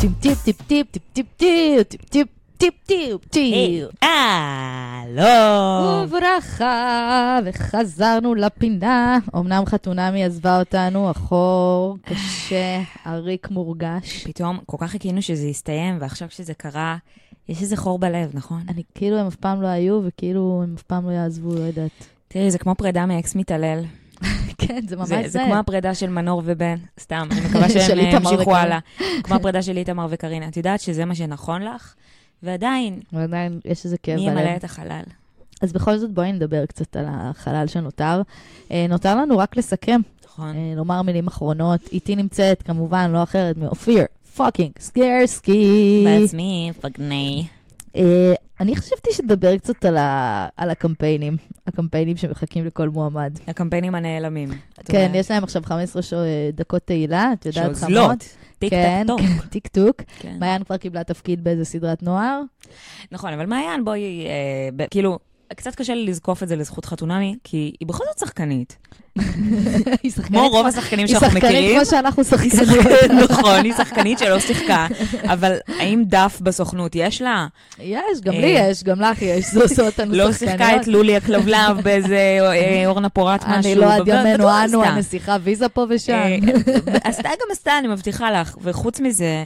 טיפ 0.00 0.12
טיפ 0.20 0.38
טיפ 0.44 0.62
טיפ 0.66 0.86
טיפ 0.92 1.02
טיפ 1.12 1.26
טיפ 1.36 1.86
טיפ 2.08 2.08
טיפ 2.10 2.28
טיפ 2.56 2.74
טיפ 2.86 3.24
טיפ 3.30 3.88
הלו. 4.02 5.22
וברכה, 6.04 7.38
וחזרנו 7.44 8.34
לפינה. 8.34 9.18
אמנם 9.36 9.66
חתונמי 9.66 10.24
עזבה 10.24 10.58
אותנו, 10.58 11.10
החור 11.10 11.98
קשה, 12.02 12.80
עריק 13.04 13.50
מורגש. 13.50 14.24
פתאום 14.24 14.58
כל 14.66 14.76
כך 14.80 14.90
חיכינו 14.90 15.22
שזה 15.22 15.46
יסתיים, 15.46 15.96
ועכשיו 16.00 16.28
כשזה 16.28 16.54
קרה, 16.54 16.96
יש 17.48 17.62
איזה 17.62 17.76
חור 17.76 17.98
בלב, 17.98 18.30
נכון? 18.34 18.62
אני, 18.68 18.82
כאילו 18.94 19.18
הם 19.18 19.26
אף 19.26 19.36
פעם 19.36 19.62
לא 19.62 19.66
היו, 19.66 20.00
וכאילו 20.04 20.60
הם 20.62 20.74
אף 20.78 20.82
פעם 20.82 21.06
לא 21.06 21.12
יעזבו, 21.12 21.54
לא 21.54 21.60
יודעת. 21.60 22.06
תראי, 22.28 22.50
זה 22.50 22.58
כמו 22.58 22.74
פרידה 22.74 23.06
מאקס 23.06 23.34
מתעלל. 23.34 23.84
כן, 24.66 24.86
זה 24.88 24.96
ממש 24.96 25.08
זה, 25.08 25.22
זה. 25.22 25.28
זה 25.28 25.42
כמו 25.46 25.54
הפרידה 25.54 25.94
של 25.94 26.10
מנור 26.10 26.42
ובן, 26.44 26.76
סתם, 27.00 27.28
אני 27.30 27.40
מקווה 27.48 27.68
שהם 27.68 27.98
אה, 27.98 28.04
ימשיכו. 28.04 28.56
הלאה. 28.56 28.78
כמו 29.24 29.34
הפרידה 29.34 29.62
של 29.62 29.76
איתמר 29.76 30.06
וקרינה. 30.10 30.48
את 30.48 30.56
יודעת 30.56 30.80
שזה 30.80 31.04
מה 31.04 31.14
שנכון 31.14 31.62
לך? 31.62 31.94
ועדיין, 32.42 33.00
ועדיין 33.12 33.60
יש 33.64 33.84
איזה 33.84 33.98
כאב 33.98 34.16
מי 34.16 34.26
בלב. 34.26 34.38
ימלא 34.38 34.56
את 34.56 34.64
החלל? 34.64 35.02
אז 35.62 35.72
בכל 35.72 35.96
זאת 35.96 36.10
בואי 36.10 36.32
נדבר 36.32 36.66
קצת 36.66 36.96
על 36.96 37.04
החלל 37.08 37.66
שנותר. 37.66 38.22
אה, 38.70 38.86
נותר 38.88 39.16
לנו 39.16 39.38
רק 39.38 39.56
לסכם, 39.56 40.00
נכון. 40.24 40.56
אה, 40.56 40.72
לומר 40.76 41.02
מילים 41.02 41.26
אחרונות. 41.26 41.80
איתי 41.92 42.16
נמצאת 42.16 42.62
כמובן 42.62 43.10
לא 43.10 43.22
אחרת 43.22 43.56
מאופיר 43.56 44.04
fucking 44.36 44.72
סקרסקי. 44.78 46.04
בעצמי, 46.06 46.72
פגני. 46.80 47.46
אני 48.60 48.76
חשבתי 48.76 49.10
שתדבר 49.12 49.58
קצת 49.58 49.84
על, 49.84 49.96
ה... 49.96 50.48
על 50.56 50.70
הקמפיינים, 50.70 51.36
הקמפיינים 51.66 52.16
שמחכים 52.16 52.64
לכל 52.64 52.88
מועמד. 52.88 53.38
הקמפיינים 53.46 53.94
הנעלמים. 53.94 54.48
כן. 54.84 55.12
יש 55.14 55.30
להם 55.30 55.44
עכשיו 55.44 55.62
15 55.64 56.02
ש... 56.02 56.14
דקות 56.52 56.82
תהילה, 56.82 57.32
את 57.32 57.46
יודעת 57.46 57.64
חמות. 57.64 57.76
שאוזלות. 57.76 58.24
טיק 58.58 58.70
כן, 58.70 59.04
טוק. 59.06 59.20
כן, 59.40 59.48
טיק 59.50 59.66
טוק. 59.66 60.02
כן. 60.18 60.36
מעיין 60.40 60.64
כבר 60.64 60.76
קיבלה 60.76 61.04
תפקיד 61.04 61.44
באיזה 61.44 61.64
סדרת 61.64 62.02
נוער. 62.02 62.40
נכון, 63.12 63.32
אבל 63.32 63.46
מעיין, 63.46 63.84
בואי, 63.84 64.26
אה, 64.26 64.32
ב- 64.76 64.86
כאילו, 64.90 65.18
קצת 65.56 65.74
קשה 65.74 65.94
לי 65.94 66.06
לזקוף 66.06 66.42
את 66.42 66.48
זה 66.48 66.56
לזכות 66.56 66.84
חתונמי, 66.84 67.36
כי 67.44 67.72
היא 67.80 67.88
בכל 67.88 68.04
זאת 68.08 68.18
שחקנית. 68.18 68.76
היא 70.02 70.10
שחקנית 70.10 70.26
כמו 70.26 70.48
רוב 70.48 70.66
השחקנים 70.66 71.06
היא 71.06 71.14
שאנחנו 71.14 71.40
שחקנית 71.40 71.44
מכירים. 71.44 71.76
כמו 71.76 71.86
שאנחנו 71.86 72.22
היא 72.22 72.50
שחקנים. 72.50 72.82
שחקנית, 72.82 73.10
נכון, 73.30 73.64
היא 73.64 73.72
שחקנית 73.74 74.18
שלא 74.18 74.40
שיחקה, 74.40 74.86
אבל 75.22 75.56
האם 75.78 76.02
דף 76.06 76.38
בסוכנות 76.42 76.92
יש 76.94 77.22
לה? 77.22 77.46
יש, 77.78 78.20
גם 78.22 78.32
אה, 78.34 78.40
לי 78.40 78.46
יש, 78.46 78.84
גם 78.84 79.00
לך 79.00 79.22
יש, 79.22 79.50
זה 79.50 79.62
עושה 79.62 79.86
אותנו 79.86 80.14
לא 80.14 80.32
שחקניות. 80.32 80.58
שיחקה 80.58 80.76
את 80.76 80.86
לולי 80.86 81.16
הכלבלב 81.16 81.80
באיזה 81.82 82.38
אה, 82.40 82.86
אורנה 82.86 83.08
פורט 83.08 83.44
משהו. 83.48 83.72
אני 83.72 83.74
לא 83.74 83.92
עד 83.92 84.02
בטוח 84.02 84.14
ימינו 84.20 84.48
עשתה. 84.48 84.64
אנו 84.64 84.84
הנסיכה 84.84 85.36
ויזה 85.42 85.68
פה 85.68 85.86
ושם. 85.88 86.12
אה, 86.12 86.36
עשתה 87.04 87.28
גם 87.28 87.48
עשתה, 87.52 87.78
אני 87.78 87.88
מבטיחה 87.88 88.40
לך. 88.40 88.56
וחוץ 88.60 89.00
מזה, 89.00 89.44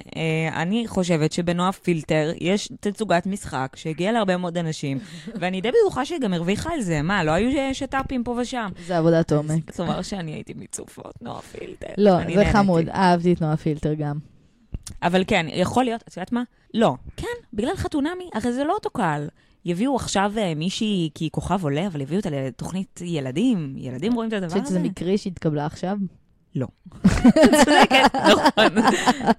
אני 0.52 0.84
חושבת 0.86 1.32
שבנועה 1.32 1.72
פילטר 1.72 2.32
יש 2.40 2.68
תצוגת 2.80 3.26
משחק 3.26 3.68
שהגיעה 3.76 4.12
להרבה 4.12 4.36
מאוד 4.36 4.58
אנשים, 4.58 4.98
ואני 5.34 5.60
די 5.60 5.68
בטוחה 5.68 6.04
שהיא 6.04 6.20
גם 6.20 6.34
הרוויחה 6.34 6.70
על 6.74 6.80
זה. 6.80 7.02
מה, 7.02 7.24
לא 7.24 7.30
היו 7.30 7.50
שת"פים 7.72 8.24
פה 8.24 8.36
ושם? 8.40 8.68
זה 8.86 8.98
עבודת 8.98 9.32
עומק. 9.32 9.57
זאת 9.70 9.80
אומרת 9.80 10.04
שאני 10.04 10.32
הייתי 10.32 10.54
מצופות, 10.56 11.22
נועה 11.22 11.42
פילטר. 11.42 11.86
לא, 11.98 12.18
אני 12.18 12.32
זה 12.32 12.38
נהניתי. 12.38 12.52
חמוד, 12.58 12.88
אהבתי 12.88 13.32
את 13.32 13.40
נועה 13.40 13.56
פילטר 13.56 13.94
גם. 13.94 14.18
אבל 15.02 15.24
כן, 15.26 15.46
יכול 15.50 15.84
להיות, 15.84 16.02
את 16.08 16.16
יודעת 16.16 16.32
מה? 16.32 16.42
לא. 16.74 16.94
כן, 17.16 17.26
בגלל 17.52 17.76
חתונמי, 17.76 18.30
הרי 18.34 18.52
זה 18.52 18.64
לא 18.64 18.74
אותו 18.74 18.90
קהל. 18.90 19.28
יביאו 19.64 19.96
עכשיו 19.96 20.32
אה, 20.38 20.54
מישהי, 20.54 21.10
כי 21.14 21.28
כוכב 21.32 21.64
עולה, 21.64 21.86
אבל 21.86 22.00
יביאו 22.00 22.18
אותה 22.20 22.30
לתוכנית 22.30 23.00
ילדים. 23.04 23.74
ילדים 23.78 24.12
רואים 24.14 24.28
את 24.28 24.34
אני 24.34 24.44
הדבר 24.44 24.54
חושבת 24.54 24.66
שזה 24.66 24.78
הזה? 24.78 24.88
מקרי 24.88 25.18
שהתקבלה 25.18 25.66
עכשיו. 25.66 25.98
צודקת, 27.64 28.14
נכון. 28.14 28.78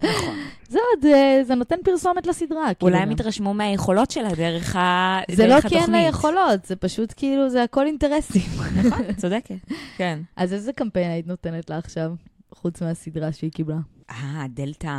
נכון. 0.04 0.36
זה 0.70 0.80
עוד, 0.94 1.06
אה, 1.06 1.40
זה 1.44 1.56
נותן 1.56 1.76
פרסומת 1.86 2.28
לסדרה. 2.28 2.58
אולי 2.60 2.76
כאילו, 2.80 2.96
הם 2.98 3.06
גם. 3.06 3.12
התרשמו 3.12 3.54
מהיכולות 3.54 4.12
שלה 4.12 4.30
דרך 4.36 4.76
ה- 4.76 5.20
זה 5.32 5.48
לא 5.48 5.62
כי 5.62 5.68
אין 5.68 5.92
לה 5.92 5.98
התוכנית. 5.98 6.10
יכולות, 6.10 6.66
זה 6.66 6.76
פשוט 6.76 7.14
כאילו, 7.18 7.50
זה 7.50 7.64
הכל 7.64 7.86
אינטרסים. 7.88 8.42
נכון, 8.86 9.14
צודקת, 9.18 9.56
כן. 9.98 10.20
אז 10.38 10.54
איזה 10.54 10.74
קמפיין 10.74 11.12
היית 11.12 11.28
נותנת 11.28 11.70
לה 11.70 11.78
עכשיו, 11.78 12.12
חוץ 12.56 12.82
מהסדרה 12.82 13.32
שהיא 13.32 13.52
קיבלה? 13.52 13.78
אה, 14.12 14.46
דלתא 14.50 14.94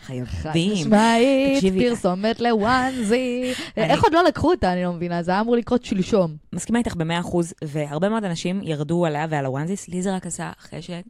חייבים. 0.00 0.72
משמעית. 0.72 1.64
פרסומת 1.78 2.40
ל 2.40 2.54
onesie. 2.54 3.52
איך 3.76 4.02
עוד 4.02 4.12
לא 4.12 4.24
לקחו 4.24 4.50
אותה, 4.50 4.72
אני 4.72 4.84
לא 4.84 4.92
מבינה, 4.92 5.22
זה 5.22 5.30
היה 5.30 5.40
אמור 5.40 5.56
לקרות 5.56 5.84
שלשום. 5.84 6.36
מסכימה 6.52 6.78
איתך 6.78 6.96
במאה 6.96 7.20
אחוז, 7.20 7.54
והרבה 7.64 8.08
מאוד 8.08 8.24
אנשים 8.24 8.60
ירדו 8.62 9.06
עליה 9.06 9.26
ועל 9.30 9.44
ה 9.44 9.49
onesies, 9.49 9.88
לי 9.88 10.02
זה 10.02 10.14
רק 10.14 10.26
עשה 10.26 10.50
חשק 10.60 11.02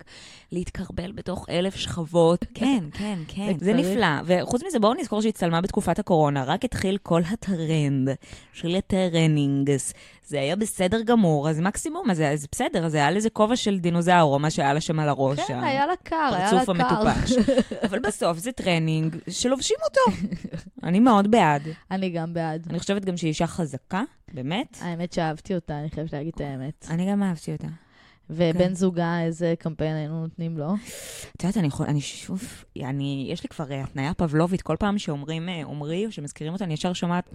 להתקרבל 0.53 1.13
בתוך 1.13 1.47
אלף 1.51 1.75
שכבות. 1.75 2.45
כן, 2.55 2.85
כן, 2.93 3.19
כן, 3.29 3.53
זה. 3.61 3.73
נפלא. 3.73 4.07
וחוץ 4.25 4.63
מזה, 4.67 4.79
בואו 4.79 4.95
נזכור 4.95 5.21
שהיא 5.21 5.31
הצטלמה 5.31 5.61
בתקופת 5.61 5.99
הקורונה, 5.99 6.45
רק 6.45 6.65
התחיל 6.65 6.99
כל 7.03 7.21
הטרנד 7.31 8.09
של 8.53 8.77
הטרנינגס. 8.77 9.93
זה 10.27 10.41
היה 10.41 10.57
בסדר 10.57 11.03
גמור, 11.03 11.49
אז 11.51 11.61
מקסימום, 11.61 12.11
אז 12.11 12.17
זה 12.17 12.47
בסדר, 12.53 12.87
אז 12.87 12.95
היה 12.95 13.11
לזה 13.11 13.31
כובע 13.31 13.57
של 13.57 13.79
דינוזאור, 13.79 14.35
או 14.35 14.39
מה 14.39 14.51
שהיה 14.51 14.73
לה 14.75 14.81
שם 14.81 15.01
על 15.01 15.09
הראש. 15.09 15.41
כן, 15.41 15.61
היה 15.65 15.87
לה 15.87 15.97
קר, 16.03 16.31
היה 16.33 16.53
לה 16.53 16.65
קר. 16.67 16.73
המטופש. 16.73 17.33
אבל 17.87 17.99
בסוף 17.99 18.39
זה 18.39 18.53
טרנינג 18.53 19.17
שלובשים 19.31 19.77
אותו. 19.85 20.19
אני 20.83 21.01
מאוד 21.01 21.31
בעד. 21.31 21.63
אני 21.91 22.11
גם 22.11 22.35
בעד. 22.35 22.67
אני 22.71 22.79
חושבת 22.79 23.05
גם 23.05 23.17
שהיא 23.17 23.29
אישה 23.29 23.47
חזקה, 23.47 24.03
באמת. 24.35 24.79
האמת 24.81 25.13
שאהבתי 25.13 25.55
אותה, 25.55 25.79
אני 25.79 25.91
חייבת 25.91 26.13
להגיד 26.13 26.33
את 26.35 26.41
האמת. 26.41 26.87
אני 26.91 27.11
גם 27.13 27.23
אהבתי 27.23 27.53
אותה. 27.53 27.67
ובן 28.31 28.59
כן. 28.59 28.75
זוגה, 28.75 29.21
איזה 29.23 29.55
קמפיין 29.59 29.97
היינו 29.97 30.21
נותנים 30.23 30.59
לו? 30.59 30.75
את 31.37 31.43
יודעת, 31.45 31.57
אני, 31.57 31.69
אני 31.89 32.01
שוב, 32.01 32.43
אני, 32.83 33.29
יש 33.33 33.43
לי 33.43 33.49
כבר 33.49 33.71
אה, 33.71 33.83
התניה 33.83 34.15
פבלובית, 34.15 34.63
כל 34.63 34.77
פעם 34.79 34.99
שאומרים 34.99 35.49
אה, 35.49 35.63
עמרי, 35.69 36.07
או 36.07 36.13
שמזכירים 36.13 36.53
אותה, 36.53 36.65
אני 36.65 36.75
ישר 36.75 36.93
שומעת, 36.93 37.31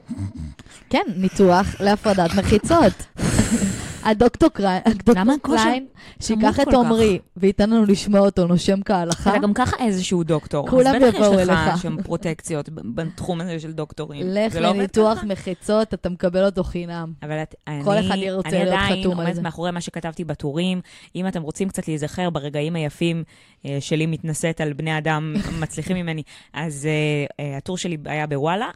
כן, 0.89 1.03
ניתוח 1.15 1.81
להפרדת 1.81 2.29
מחיצות. 2.37 2.93
הדוקטור 4.05 4.49
קריין, 4.49 4.81
הדוקטור 4.85 5.37
קליין, 5.41 5.85
שייקח 6.19 6.59
את? 6.59 6.67
עומרי 6.73 7.19
וייתן 7.37 7.69
לנו 7.69 7.85
לשמוע 7.85 8.19
אותו 8.19 8.47
נושם 8.47 8.83
כהלכה. 8.85 9.29
אתה 9.29 9.39
גם 9.39 9.53
ככה 9.53 9.77
איזשהו 9.85 10.23
דוקטור. 10.23 10.67
כולם 10.67 10.95
אז 10.95 11.01
בטח 11.01 11.15
יבואו 11.15 11.39
יש 11.39 11.47
לך 11.47 11.59
אליך. 11.59 11.81
שם 11.81 12.03
פרוטקציות 12.03 12.69
בתחום 12.69 13.41
הזה 13.41 13.59
של 13.59 13.71
דוקטורים. 13.71 14.25
לך 14.29 14.55
לא 14.55 14.69
לניתוח? 14.69 15.23
מחיצות, 15.23 15.93
אתה 15.93 16.09
מקבל 16.09 16.45
אותו 16.45 16.63
חינם. 16.63 17.13
אבל 17.23 17.43
כל 17.83 17.91
אני, 17.91 17.99
אחד 18.07 18.11
אני 18.11 18.19
להיות 18.19 18.45
עדיין 18.45 19.01
חתום 19.01 19.13
על 19.13 19.19
עומדת 19.19 19.35
זה. 19.35 19.41
מאחורי 19.41 19.71
מה 19.71 19.81
שכתבתי 19.81 20.23
בטורים. 20.23 20.81
אם 21.15 21.27
אתם 21.27 21.41
רוצים 21.41 21.69
קצת 21.69 21.87
להיזכר 21.87 22.29
ברגעים 22.29 22.75
היפים 22.75 23.23
אה, 23.65 23.77
שלי 23.79 24.05
מתנשאת 24.05 24.61
על 24.61 24.73
בני 24.73 24.97
אדם 24.97 25.33
מצליחים 25.61 25.97
ממני, 25.97 26.23
אז 26.53 26.85
אה, 26.85 27.45
אה, 27.45 27.57
הטור 27.57 27.77
שלי 27.77 27.97
היה 28.05 28.27
בוואלה, 28.27 28.69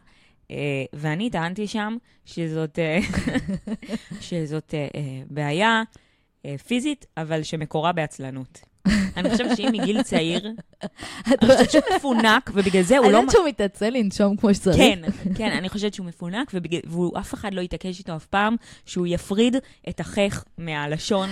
ואני 0.93 1.29
טענתי 1.29 1.67
שם 1.67 1.97
שזאת, 2.25 2.79
אה, 2.79 2.99
שזאת 4.21 4.73
אה, 4.73 4.87
אה, 4.95 5.01
בעיה 5.29 5.83
אה, 6.45 6.55
פיזית, 6.67 7.05
אבל 7.17 7.43
שמקורה 7.43 7.91
בעצלנות. 7.91 8.59
אני 9.17 9.29
חושבת 9.29 9.57
שאם 9.57 9.69
מגיל 9.73 10.03
צעיר, 10.03 10.51
אני 11.27 11.37
חושבת 11.47 11.71
שהוא 11.71 11.81
מפונק, 11.95 12.51
ובגלל 12.53 12.81
זה 12.83 12.97
הוא 12.97 13.05
אני 13.05 13.13
לא... 13.13 13.17
יודעת 13.17 13.31
שהוא 13.31 13.47
מתעצל 13.47 13.89
לנשום 13.89 14.37
כמו 14.37 14.53
שצריך. 14.53 14.77
כן, 14.77 14.99
כן, 15.35 15.51
אני 15.51 15.69
חושבת 15.69 15.93
שהוא 15.93 16.05
מפונק, 16.07 16.51
ובגלל- 16.53 16.81
והוא 16.87 17.19
אף 17.19 17.33
אחד 17.33 17.53
לא 17.53 17.61
יתעקש 17.61 17.99
איתו 17.99 18.15
אף 18.15 18.25
פעם, 18.25 18.55
שהוא 18.85 19.07
יפריד 19.07 19.55
את 19.89 19.99
החך 19.99 20.43
מהלשון, 20.57 21.29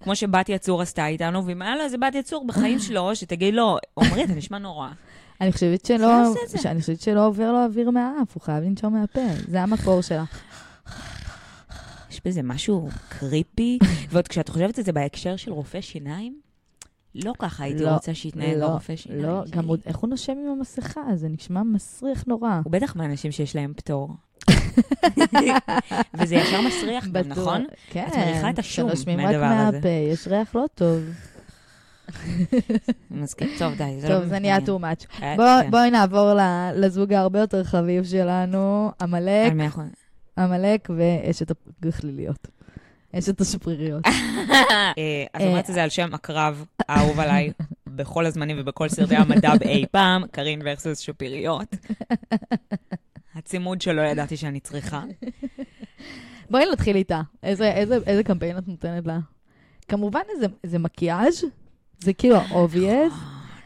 כמו 0.00 0.16
שבת 0.16 0.48
יצור 0.48 0.82
עשתה 0.82 1.06
איתנו, 1.06 1.46
ואם 1.46 1.62
היה 1.62 1.76
לו 1.76 1.82
איזה 1.82 1.98
בת 1.98 2.14
יצור 2.14 2.46
בחיים 2.46 2.78
שלו, 2.78 3.16
שתגיד 3.16 3.54
לו, 3.54 3.76
עמרי, 4.00 4.24
אתה 4.24 4.32
נשמע 4.34 4.58
נורא. 4.58 4.88
אני 5.40 5.52
חושבת 5.52 5.84
שלא, 5.84 6.34
זה. 6.46 6.58
שאני 6.58 6.80
חושבת 6.80 7.00
שלא 7.00 7.26
עובר 7.26 7.52
לו 7.52 7.64
אוויר 7.64 7.90
מהאף, 7.90 8.34
הוא 8.34 8.42
חייב 8.42 8.64
לנשום 8.64 8.92
מהפה, 8.94 9.20
זה 9.48 9.62
המקור 9.62 10.00
שלה. 10.00 10.24
יש 12.10 12.20
בזה 12.24 12.42
משהו 12.42 12.88
קריפי, 13.08 13.78
ועוד 14.10 14.28
כשאת 14.28 14.48
חושבת 14.48 14.78
על 14.78 14.84
זה 14.84 14.92
בהקשר 14.92 15.36
של 15.36 15.52
רופא 15.52 15.80
שיניים, 15.80 16.40
לא 17.14 17.32
ככה 17.38 17.64
הייתי 17.64 17.82
לא, 17.82 17.90
רוצה 17.90 18.14
שיתנהל 18.14 18.58
לא, 18.58 18.68
ברופא 18.68 18.96
שיניים 18.96 19.22
לא, 19.22 19.42
שלי. 19.46 19.56
גם 19.56 19.68
עוד, 19.68 19.80
איך 19.86 19.96
הוא 19.96 20.10
נושם 20.10 20.32
עם 20.32 20.58
המסכה? 20.58 21.00
זה 21.14 21.28
נשמע 21.28 21.62
מסריח 21.62 22.24
נורא. 22.26 22.60
הוא 22.64 22.72
בטח 22.72 22.96
מהאנשים 22.96 23.32
שיש 23.32 23.56
להם 23.56 23.72
פטור. 23.76 24.10
וזה 26.18 26.34
ישר 26.34 26.60
מסריח 26.60 27.06
גם. 27.06 27.28
נכון? 27.28 27.64
כן. 27.90 28.06
את 28.08 28.16
מריחה 28.16 28.50
את 28.50 28.58
השום 28.58 28.90
רק 28.90 28.96
מהדבר 29.06 29.44
הזה. 29.44 29.76
מהפה, 29.76 29.88
יש 29.88 30.28
ריח 30.28 30.54
לא 30.54 30.64
טוב. 30.74 31.00
מסכים. 33.10 33.48
טוב, 33.58 33.74
די, 33.74 34.00
זה 34.00 34.08
לא 34.08 34.14
טוב, 34.18 34.24
זה 34.28 34.38
נהיה 34.38 34.58
too 34.58 34.80
much. 34.80 35.22
אה, 35.22 35.34
כן. 35.62 35.70
בואי 35.70 35.90
נעבור 35.90 36.30
לזוג 36.74 37.12
ההרבה 37.12 37.38
יותר 37.38 37.64
חביב 37.64 38.04
שלנו, 38.04 38.90
עמלק, 39.00 39.52
עמלק 40.38 40.88
ואשת 40.96 41.52
הגחליליות. 41.82 42.48
אשת 43.18 43.40
השפריריות. 43.40 44.06
אה, 44.98 45.24
את 45.36 45.40
אומרת 45.40 45.70
את 45.70 45.74
זה 45.74 45.82
על 45.82 45.88
שם 45.88 46.14
הקרב 46.14 46.64
האהוב 46.88 47.20
עליי 47.20 47.52
בכל 47.96 48.26
הזמנים 48.26 48.56
ובכל 48.60 48.88
סרטי 48.88 49.16
המדע 49.16 49.56
באי 49.56 49.84
פעם, 49.90 50.26
קרין 50.26 50.62
ורסוס 50.64 50.98
שפיריות. 50.98 51.76
הצימוד 53.34 53.80
שלא 53.80 54.02
ידעתי 54.02 54.36
שאני 54.36 54.60
צריכה. 54.60 55.02
בואי 56.50 56.64
נתחיל 56.72 56.96
איתה. 56.96 57.20
איזה- 57.42 57.72
איזה 57.72 57.98
איזה 58.06 58.22
קמפיין 58.22 58.58
את 58.58 58.68
נותנת 58.68 59.06
לה? 59.06 59.18
כמובן 59.88 60.20
איזה 60.64 60.78
מקיאז', 60.78 61.44
זה 61.98 62.12
כאילו 62.12 62.36
obvious, 62.40 63.12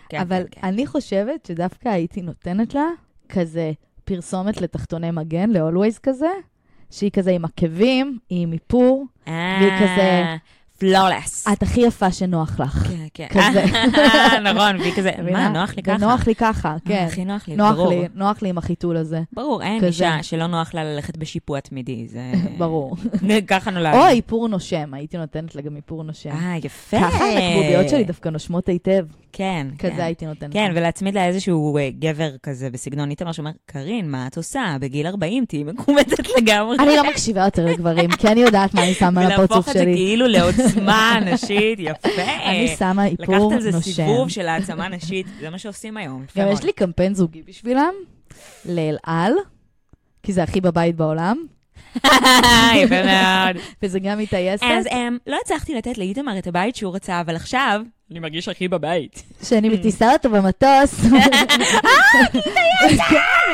כן, 0.08 0.20
אבל 0.20 0.42
כן, 0.50 0.60
כן. 0.60 0.66
אני 0.66 0.86
חושבת 0.86 1.46
שדווקא 1.46 1.88
הייתי 1.88 2.22
נותנת 2.22 2.74
לה 2.74 2.86
כזה 3.28 3.72
פרסומת 4.04 4.60
לתחתוני 4.60 5.10
מגן, 5.10 5.50
ל-Always 5.50 5.98
כזה, 6.02 6.30
שהיא 6.90 7.10
כזה 7.10 7.30
עם 7.30 7.44
עקבים, 7.44 8.18
היא 8.30 8.42
עם 8.42 8.52
איפור, 8.52 9.06
והיא 9.26 9.72
כזה- 9.82 10.24
פלולס. 10.80 11.44
את 11.52 11.62
הכי 11.62 11.80
יפה 11.80 12.12
שנוח 12.12 12.60
לך. 12.60 12.88
כן, 12.88 13.06
כן. 13.14 13.26
כזה. 13.30 13.64
נכון, 14.52 14.76
והיא 14.80 14.92
כזה, 14.92 15.10
מה? 15.32 15.48
נוח 15.48 15.76
לי 15.76 15.82
ככה? 15.82 15.96
ונוח 15.96 16.26
לי 16.26 16.34
ככה, 16.34 16.76
כן. 16.84 17.06
הכי 17.08 17.24
נוח 17.24 17.48
לי, 17.48 17.56
נוח 17.56 17.74
ברור. 17.74 17.88
לי, 17.88 18.08
נוח 18.14 18.42
לי 18.42 18.48
עם 18.48 18.58
החיתול 18.58 18.96
הזה, 18.96 19.20
ברור, 19.32 19.62
אין. 19.62 19.84
אישה 19.84 20.22
שלא 20.22 20.46
נוח 20.46 20.74
לה 20.74 20.84
ללכת 20.84 21.16
בשיפוע 21.16 21.60
תמידי, 21.60 22.06
זה... 22.08 22.32
ברור. 22.58 22.96
ככה 23.46 23.70
נולד. 23.70 23.94
או 23.94 24.06
איפור 24.06 24.48
נושם, 24.48 24.94
הייתי 24.94 25.16
נותנת 25.16 25.54
לה 25.54 25.62
גם 25.62 25.76
איפור 25.76 26.04
נושם. 26.04 26.30
אה, 26.30 26.56
יפה. 26.64 26.96
ככה 27.00 27.24
הקבוביות 27.38 27.88
שלי 27.88 28.04
דווקא 28.04 28.28
נושמות 28.28 28.68
היטב, 28.68 29.04
כן, 29.32 29.66
כן. 29.78 29.92
כזה 29.92 30.04
הייתי 30.04 30.26
נותנת. 30.26 30.52
כן, 30.52 30.72
לה. 30.72 30.80
ולהצמיד 30.80 31.14
לה 31.14 31.26
איזשהו 31.26 31.78
אה, 31.78 31.90
גבר 31.98 32.30
כזה 32.42 32.70
בסגנון 32.70 33.10
איתמר 33.10 33.32
שאומר, 33.32 33.50
קארין, 33.66 34.10
מה 34.10 34.26
את 34.26 34.36
עושה? 34.36 34.76
בגיל 34.80 35.06
40 35.06 35.44
תהיי 35.44 35.64
מקומטת 35.64 36.28
לגמרי. 36.38 36.76
אני 36.78 36.96
לא 36.96 37.10
מקשיבה 37.10 37.44
יותר 37.44 37.66
לגברים, 37.66 38.10
כי 38.10 38.28
אני 38.28 38.40
יודעת 38.40 38.74
מה 38.74 38.84
אני 38.84 38.94
שמה 38.94 39.20
על 39.20 39.32
הפרצוף 39.32 39.50
ולהפוך 39.50 39.68
את 39.68 39.74
זה 39.74 39.80
שלי. 39.80 39.94
כאילו 39.94 40.26
לעוצמה 40.76 41.20
נשית, 41.24 41.78
יפה. 41.78 42.22
אני 42.44 42.68
שמה 42.78 43.08
לקחת 43.08 43.30
איפור 43.30 43.52
על 43.54 43.60
זה 43.60 43.70
נושם. 43.70 43.92
סיבוב 43.92 44.28
של 44.28 44.48
העצמה 44.48 44.88
נשית, 44.88 45.26
זה 45.40 45.50
מה 45.50 45.58
שעושים 45.58 45.96
היום. 45.96 46.24
גם 46.36 46.48
יש. 46.52 46.62
לי 46.64 46.72
קמפיין 46.72 47.14
זוגי 47.14 47.42
בשבילם, 47.42 47.92
לאל 48.64 48.96
על, 49.02 49.32
כי 50.22 50.32
זה 50.32 50.42
הכי 50.42 50.60
בבית 50.60 50.96
בעולם, 50.96 51.36
יפה 52.76 53.02
מאוד. 53.04 53.62
וזה 53.82 53.98
גם 53.98 54.18
מטייסת, 54.18 54.62
אז 54.78 54.86
אמ, 54.86 55.18
לא 55.26 55.38
הצלחתי 55.44 55.74
לתת 55.74 55.98
לאיתמר 55.98 56.38
את 56.38 56.46
הבית 56.46 56.76
שהוא 56.76 56.94
רצה, 56.94 57.20
אבל 57.20 57.36
עכשיו... 57.36 57.80
אני 58.10 58.18
מרגיש 58.18 58.48
הכי 58.48 58.68
בבית. 58.68 59.22
שאני 59.42 59.68
מטיסה 59.68 60.12
אותו 60.12 60.30
במטוס. 60.30 61.00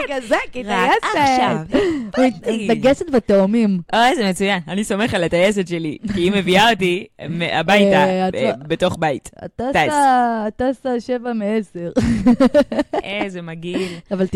בגלל 0.05 0.21
זה, 0.29 0.37
כי 0.53 0.65
טייסת. 0.65 0.97
עכשיו. 1.05 1.57
הוא 2.17 2.25
מתנגשת 2.49 3.11
בתאומים. 3.11 3.81
אוי, 3.93 4.17
זה 4.17 4.29
מצוין. 4.31 4.61
אני 4.69 4.85
סומך 4.85 5.15
על 5.15 5.25
הטייסת 5.25 5.69
שלי, 5.69 5.99
כי 6.15 6.21
היא 6.21 6.33
מביאה 6.33 6.71
אותי 6.71 7.07
הביתה, 7.53 8.05
אה, 8.05 8.29
לא- 8.33 8.51
בתוך 8.69 8.97
בית. 8.99 9.31
הטסה 10.47 11.01
שבע 11.01 11.33
מעשר. 11.33 11.91
איזה 13.03 13.43
מגעיל. 13.43 13.89
אבל 14.11 14.27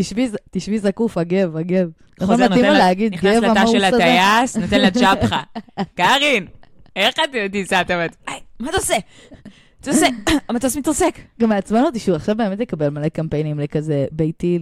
תשבי 0.50 0.78
זקוף, 0.78 1.18
הגב, 1.18 1.56
הגב. 1.56 1.88
נכון 2.20 2.34
חוזר, 2.34 2.44
מתאים 2.44 2.56
נותן 2.58 2.72
לו 2.72 2.78
לה- 2.78 2.78
להגיד 2.78 3.14
נכנס 3.14 3.36
לתא 3.36 3.66
של? 3.66 3.84
הטייס, 3.84 4.56
נותן 4.56 4.80
לה 4.80 4.90
צ'פחה. 4.90 5.42
קארין, 5.96 6.46
איך 6.96 7.14
את? 8.00 8.10
היי, 8.26 8.40
מה 8.60 8.70
אתה 8.70 8.76
עושה? 8.76 8.94
עושה, 9.88 10.06
המטוס 10.48 10.76
מתרסק. 10.76 11.18
גם 11.40 11.48
מעצבן 11.48 11.82
אותי 11.84 11.98
שהוא 11.98 12.16
עכשיו 12.16 12.36
באמת 12.36 12.60
יקבל 12.60 12.88
מלא 12.88 13.08
קמפיינים 13.08 13.60
לכזה 13.60 14.06
ביתי 14.12 14.58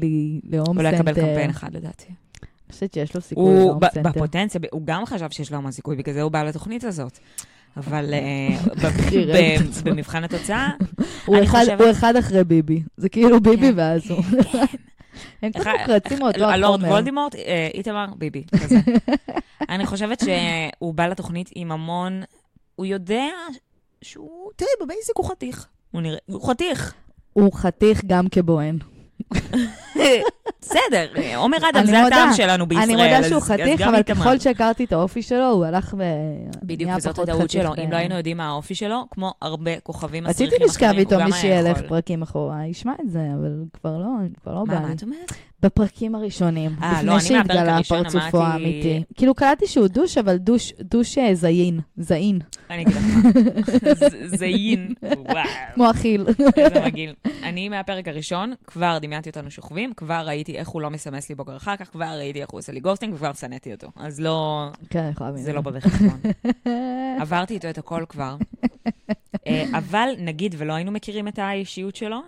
להום 0.50 0.76
הוא 0.76 0.82
לא 0.84 0.88
יקבל 0.88 1.14
סנטר. 1.14 1.26
קמפיין 1.26 1.50
אחד 1.50 1.76
לדעתי. 1.76 2.04
אני 2.42 2.72
חושבת 2.72 2.94
שיש 2.94 3.14
לו 3.14 3.20
סיכוי 3.20 3.54
להום 3.54 3.80
סנטר. 3.94 4.10
בפוטנציה, 4.10 4.60
הוא 4.72 4.82
גם 4.84 5.06
חשב 5.06 5.30
שיש 5.30 5.50
לו 5.52 5.56
המון 5.58 5.72
סיכוי, 5.72 5.96
בגלל 5.96 6.14
זה 6.14 6.22
הוא 6.22 6.30
בא 6.32 6.42
לתוכנית 6.42 6.84
הזאת. 6.84 7.18
אבל 7.76 8.14
אה. 8.14 8.58
במבחן 9.84 10.24
התוצאה, 10.24 10.68
אני 11.34 11.46
חושבת- 11.46 11.80
הוא 11.80 11.90
אחד 11.90 12.16
אחרי 12.16 12.44
ביבי. 12.44 12.82
זה 12.96 13.08
כאילו 13.08 13.40
ביבי 13.40 13.66
כן, 13.68 13.72
ואז 13.76 14.10
הוא. 14.10 14.22
הם 15.42 15.52
קצת 15.52 15.60
אחד- 15.62 15.72
מוקרצים 15.80 16.18
מאותו 16.18 16.44
הלורד 16.44 16.80
החומר. 16.80 16.92
וולדימורט, 16.94 17.34
אה, 17.34 17.68
איתמר, 17.74 18.06
ביבי, 18.18 18.42
כזה. 18.62 18.76
אני 19.68 19.86
חושבת 19.86 20.20
שהוא 20.20 20.94
בא 20.94 21.06
לתוכנית 21.06 21.50
עם 21.54 21.72
המון, 21.72 22.22
הוא 22.76 22.86
יודע 22.86 23.24
שהוא, 24.02 24.50
תראי, 24.56 24.70
בבייסיק 24.82 25.16
הוא 25.16 25.28
חתיך. 25.28 25.66
הוא 25.90 26.02
נראה, 26.02 26.18
הוא 26.26 26.48
חתיך. 26.48 26.94
הוא 27.32 27.52
חתיך 27.52 28.04
גם 28.06 28.28
כבוהן. 28.28 28.78
בסדר, 30.60 31.06
עומר 31.36 31.56
אדם, 31.70 31.86
זה. 31.86 32.06
הטעם 32.06 32.32
שלנו 32.32 32.66
בישראל. 32.66 32.84
אני 32.84 32.94
מודה 32.94 33.28
שהוא 33.28 33.42
חתיך, 33.42 33.80
אבל. 33.80 34.02
ככל 34.02 34.38
שהכרתי 34.38 34.84
את 34.84 34.92
האופי 34.92 35.22
שלו, 35.22 35.50
הוא 35.50 35.64
הלך 35.64 35.94
ו... 35.98 36.02
בדיוק, 36.62 36.90
וזאת 36.96 37.18
הטעות 37.18 37.50
שלו. 37.50 37.72
אם 37.84 37.92
לא 37.92 37.96
היינו 37.96 38.14
יודעים 38.14 38.36
מה 38.36 38.48
האופי 38.48 38.74
שלו, 38.74 39.04
כמו 39.10 39.32
הרבה 39.42 39.80
כוכבים 39.80 40.26
רציתי 40.26 40.44
מסריחים 40.44 40.66
לשכב 40.66 40.84
אחרים, 40.84 40.98
איתו 40.98 41.14
הוא 41.14 41.22
גם 41.22 41.30
מי 41.30 41.36
היה 41.36 41.62
שילך 41.62 41.76
יכול. 41.76 41.88
פרקים 41.88 42.22
אחורה, 42.22 42.66
ישמע 42.66 42.92
את 43.04 43.10
זה, 43.10 43.20
אבל 43.40 43.64
כבר 43.72 43.98
לא, 43.98 44.08
כבר 44.42 44.54
לא 44.54 44.64
בא 44.64 44.74
מה, 44.74 44.80
לי. 44.80 44.86
מה 44.86 44.92
את 44.92 45.02
אומרת? 45.02 45.32
בפרקים 45.62 46.14
הראשונים, 46.14 46.70
אה, 46.82 47.02
לא, 47.02 47.16
לפני 47.16 47.36
מהפרק 47.36 47.52
שהתגלה 47.56 47.78
פרצופו 47.88 48.38
אמרתי- 48.38 48.52
האמיתי. 48.52 49.02
כאילו 49.14 49.34
קלטתי 49.34 49.66
שהוא 49.66 49.88
douche, 49.88 50.18
אבל 50.18 50.36
douche, 50.36 50.72
douche 50.80 51.18
אה, 51.18 51.34
זיין, 51.34 51.80
זעין, 51.96 52.38
אני 52.70 52.82
אגיד 52.82 52.94
לך 52.96 53.02
זיין. 54.38 54.94
וואו. 55.02 55.44
כמו 55.74 55.90
אכיל. 55.90 56.26
איזה 56.56 56.80
מגעיל. 56.86 57.14
אני 57.42 57.68
מהפרק 57.68 58.08
הראשון, 58.08 58.52
כבר 58.66 58.98
דמיינתי 59.02 59.28
אותנו 59.30 59.50
שוכבים, 59.50 59.92
כבר 59.96 60.22
ראיתי 60.26 60.56
איך 60.58 60.68
הוא 60.68 60.82
לא 60.82 60.90
מסמס 60.90 61.28
לי 61.28 61.34
בוקר 61.34 61.56
אחר 61.56 61.76
כך, 61.76 61.90
כבר 61.90 62.04
ראיתי 62.18 62.40
איך 62.40 62.50
הוא 62.50 62.58
עושה 62.58 62.72
לי 62.72 62.80
ghosting, 62.80 63.14
וכבר 63.14 63.32
שנאתי 63.32 63.72
אותו. 63.72 63.88
אז 63.96 64.20
לא, 64.20 64.66
כן, 64.90 64.98
אני 64.98 65.10
יכולה 65.10 65.30
להבין. 65.30 65.44
זה 65.44 65.52
לא 65.52 65.60
בא 65.60 65.70
בחשבון. 65.70 66.20
עברתי 67.20 67.54
איתו 67.54 67.70
את 67.70 67.78
הכל 67.78 68.04
כבר. 68.08 68.36
אה, 69.46 69.64
אבל 69.78 70.08
נגיד 70.18 70.54
ולא 70.58 70.72
היינו 70.72 70.92
מכירים 70.92 71.28
את 71.28 71.38
האישיות 71.38 71.96
שלו, 71.96 72.16
אה, 72.16 72.20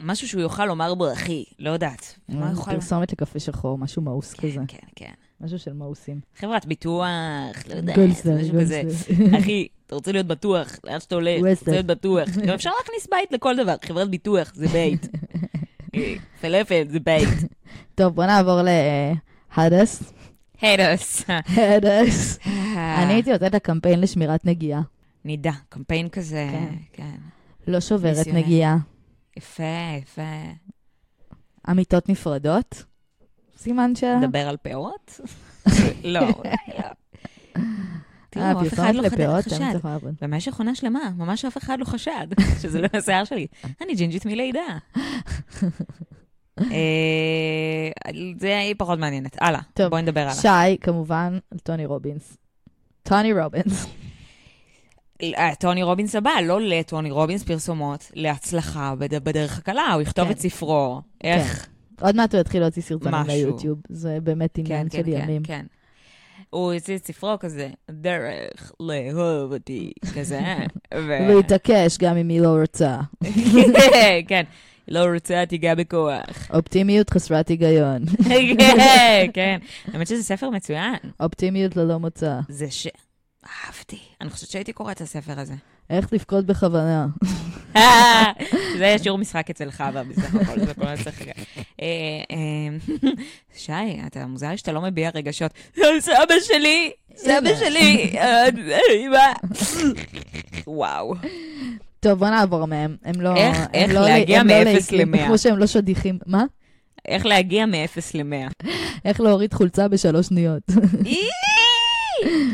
משהו 0.00 0.28
שהוא 0.28 0.42
יוכל 0.42 0.66
לומר 0.66 0.94
בו, 0.94 1.12
אחי, 1.12 1.44
לא 1.58 1.70
יודעת. 1.70 2.18
מה 2.28 2.46
הוא 2.46 2.50
יוכל... 2.50 2.72
פרסומת 2.72 3.12
לקפה 3.12 3.38
שחור, 3.38 3.78
משהו 3.78 4.02
מאוס 4.02 4.34
כזה. 4.34 4.54
כן, 4.54 4.64
כן, 4.68 4.86
כן. 4.96 5.12
משהו 5.40 5.58
של 5.58 5.72
מאוסים. 5.72 6.20
חברת 6.36 6.66
ביטוח, 6.66 7.06
לא 7.68 7.74
יודעת, 7.74 7.98
משהו 7.98 8.60
כזה. 8.60 8.82
אחי, 9.38 9.66
אתה 9.86 9.94
רוצה 9.94 10.12
להיות 10.12 10.26
בטוח, 10.26 10.68
לאן 10.84 11.00
שאתה 11.00 11.14
הולך. 11.14 11.40
רוצה 11.50 11.70
להיות 11.70 11.86
בטוח. 11.86 12.28
גם 12.28 12.54
אפשר 12.54 12.70
להכניס 12.78 13.08
בית 13.10 13.32
לכל 13.32 13.56
דבר, 13.56 13.74
חברת 13.84 14.10
ביטוח 14.10 14.52
זה 14.54 14.68
בית. 14.68 15.08
אה, 15.94 16.14
פלאפל 16.40 16.82
זה 16.88 17.00
בית. 17.00 17.28
טוב, 17.94 18.14
בוא 18.14 18.26
נעבור 18.26 18.60
להדס. 18.62 20.12
הדס. 20.62 21.24
הדס. 21.48 22.38
אה. 22.46 23.02
אני 23.02 23.12
הייתי 23.12 23.32
נותנת 23.32 23.52
לה 23.52 23.58
קמפיין 23.58 24.00
לשמירת 24.00 24.44
נגיעה. 24.44 24.80
נידה, 25.24 25.52
קמפיין 25.68 26.08
כזה, 26.08 26.48
כן. 26.52 26.74
כן. 26.92 27.16
לא 27.66 27.80
שוברת. 27.80 28.26
נגיעה. 28.26 28.76
יפה, 29.36 29.62
יפה. 30.02 30.22
אמיתות 31.70 32.08
נפרדות. 32.08 32.84
סימן 33.56 33.94
שאלה. 33.94 34.18
נדבר 34.20 34.48
על 34.48 34.56
פאות? 34.56 35.20
לא, 36.04 36.20
אולי 36.20 36.56
לא. 36.78 36.84
תראו, 38.30 38.62
אף 38.62 38.72
אחד 38.72 38.94
לא 38.94 39.08
חשד. 39.40 39.78
במשך 40.22 40.58
עונה 40.58 40.74
שלמה, 40.74 41.10
ממש 41.16 41.44
אף 41.44 41.56
אחד 41.56 41.78
לא 41.78 41.84
חשד 41.84 42.26
שזה 42.62 42.80
לא 42.80 42.88
השיער 42.94 43.24
שלי. 43.24 43.46
אני 43.80 43.94
ג'ינג'ית 43.94 44.26
מלידה. 44.26 44.60
אה, 46.60 47.90
זה 48.40 48.58
היא 48.58 48.74
פחות 48.78 48.98
מעניינת. 48.98 49.36
הלאה, 49.40 49.60
בואי 49.90 50.02
נדבר 50.02 50.20
הלאה. 50.20 50.34
שי, 50.34 50.78
כמובן, 50.80 51.38
על 51.52 51.58
טוני 51.58 51.86
רובינס. 51.86 52.36
טוני 53.02 53.32
רובינס. 53.32 53.86
אה, 55.22 55.50
טוני 55.60 55.82
רובינס 55.82 56.14
הבא, 56.14 56.30
לא 56.44 56.60
לטוני 56.60 57.10
רובינס 57.10 57.42
פרסומות, 57.42 58.10
להצלחה 58.14 58.94
בד- 58.98 59.24
בדרך 59.24 59.58
הקלה, 59.58 59.92
הוא 59.92 60.02
יכתוב 60.02 60.24
כן. 60.24 60.30
את 60.30 60.38
ספרו. 60.40 61.00
איך? 61.24 61.68
עוד 62.00 62.16
מעט 62.16 62.34
הוא 62.34 62.40
יתחיל 62.40 62.60
להוציא 62.62 62.82
סרטונים. 62.82 63.20
ליוטיוב. 63.26 63.78
זה 63.88 64.18
באמת 64.22 64.50
כן, 64.54 64.62
עניין 64.62 64.88
כן, 64.88 64.98
של 64.98 65.04
כן, 65.04 65.10
ימים. 65.22 65.42
כן. 65.42 65.66
הוא 66.50 66.72
הוציא 66.72 66.96
את 66.96 67.06
ספרו 67.06 67.38
כזה, 67.40 67.68
דרך 67.90 68.72
לאהוב 68.80 69.52
אותי, 69.52 69.92
כזה. 70.14 70.40
ו- 70.94 71.18
והוא 71.28 71.40
התעקש 71.40 71.98
גם 71.98 72.16
אם 72.16 72.28
היא 72.28 72.40
לא 72.40 72.56
רוצה. 72.60 72.96
כן, 74.28 74.42
לא 74.88 75.04
רוצה, 75.14 75.42
תיגע 75.48 75.74
בכוח. 75.74 76.50
אופטימיות 76.54 77.10
חסרת 77.10 77.48
היגיון. 77.48 78.04
כן, 78.58 79.26
כן. 79.34 79.58
האמת 79.92 80.06
שזה 80.06 80.22
ספר 80.22 80.50
מצוין. 80.50 80.94
אופטימיות 81.20 81.76
ללא 81.76 81.98
מוצא. 81.98 82.38
זה 82.48 82.70
ש... 82.70 82.86
אהבתי. 83.46 83.98
אני 84.20 84.30
חושבת 84.30 84.48
שהייתי 84.50 84.72
קוראת 84.72 84.96
את 84.96 85.00
הספר 85.00 85.40
הזה. 85.40 85.54
איך 85.90 86.12
לבכות 86.12 86.46
בכוונה. 86.46 87.06
זה 88.78 88.96
שיעור 89.02 89.18
משחק 89.18 89.50
אצל 89.50 89.70
חווה, 89.70 90.04
בסך 90.04 90.34
הכל, 90.34 90.60
זה 90.60 90.74
כל 90.74 90.82
רגע. 91.20 91.32
אה, 91.82 91.86
אה, 92.30 92.96
שי, 93.56 93.72
אתה 94.06 94.26
מוזר 94.26 94.56
שאתה 94.56 94.72
לא 94.72 94.80
מביע 94.82 95.10
רגשות. 95.14 95.50
סבא 96.00 96.34
שלי, 96.40 96.90
סבא 97.16 97.54
שלי, 97.58 98.12
אה. 98.18 98.44
וואו. 100.66 101.14
טוב, 102.00 102.18
בוא 102.18 102.28
נעבור 102.28 102.66
מהם. 102.66 102.96
הם 103.04 103.20
לא... 103.20 103.36
איך- 103.36 103.92
לא- 103.94 104.00
להגיע 104.00 104.40
הם 104.40 104.48
לא 104.48 104.54
מאפס 104.64 104.90
לעיתים, 104.90 105.08
למאה? 105.14 105.26
כמו 105.26 105.38
שהם 105.38 105.58
לא 105.58 105.66
שדיחים. 105.66 106.18
מה? 106.26 106.44
איך 107.08 107.26
להגיע 107.26 107.66
מ-0 107.66 107.98
ל-100. 108.14 108.68
איך 109.04 109.20
להוריד 109.20 109.54
חולצה 109.54 109.88
בשלוש 109.88 110.26
שניות. 110.26 110.62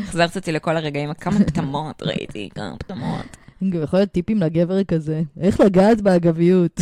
החזרת 0.03 0.35
אותי 0.35 0.51
לכל 0.51 0.77
הרגעים, 0.77 1.13
כמה 1.13 1.39
פטמות 1.39 2.03
ראיתי, 2.03 2.49
כמה 2.55 2.77
פטמות. 2.77 3.37
גם 3.63 3.83
יכול 3.83 3.99
להיות 3.99 4.11
טיפים 4.11 4.37
לגבר 4.37 4.83
כזה, 4.83 5.21
איך 5.41 5.59
לגעת 5.59 6.01
באגביות. 6.01 6.81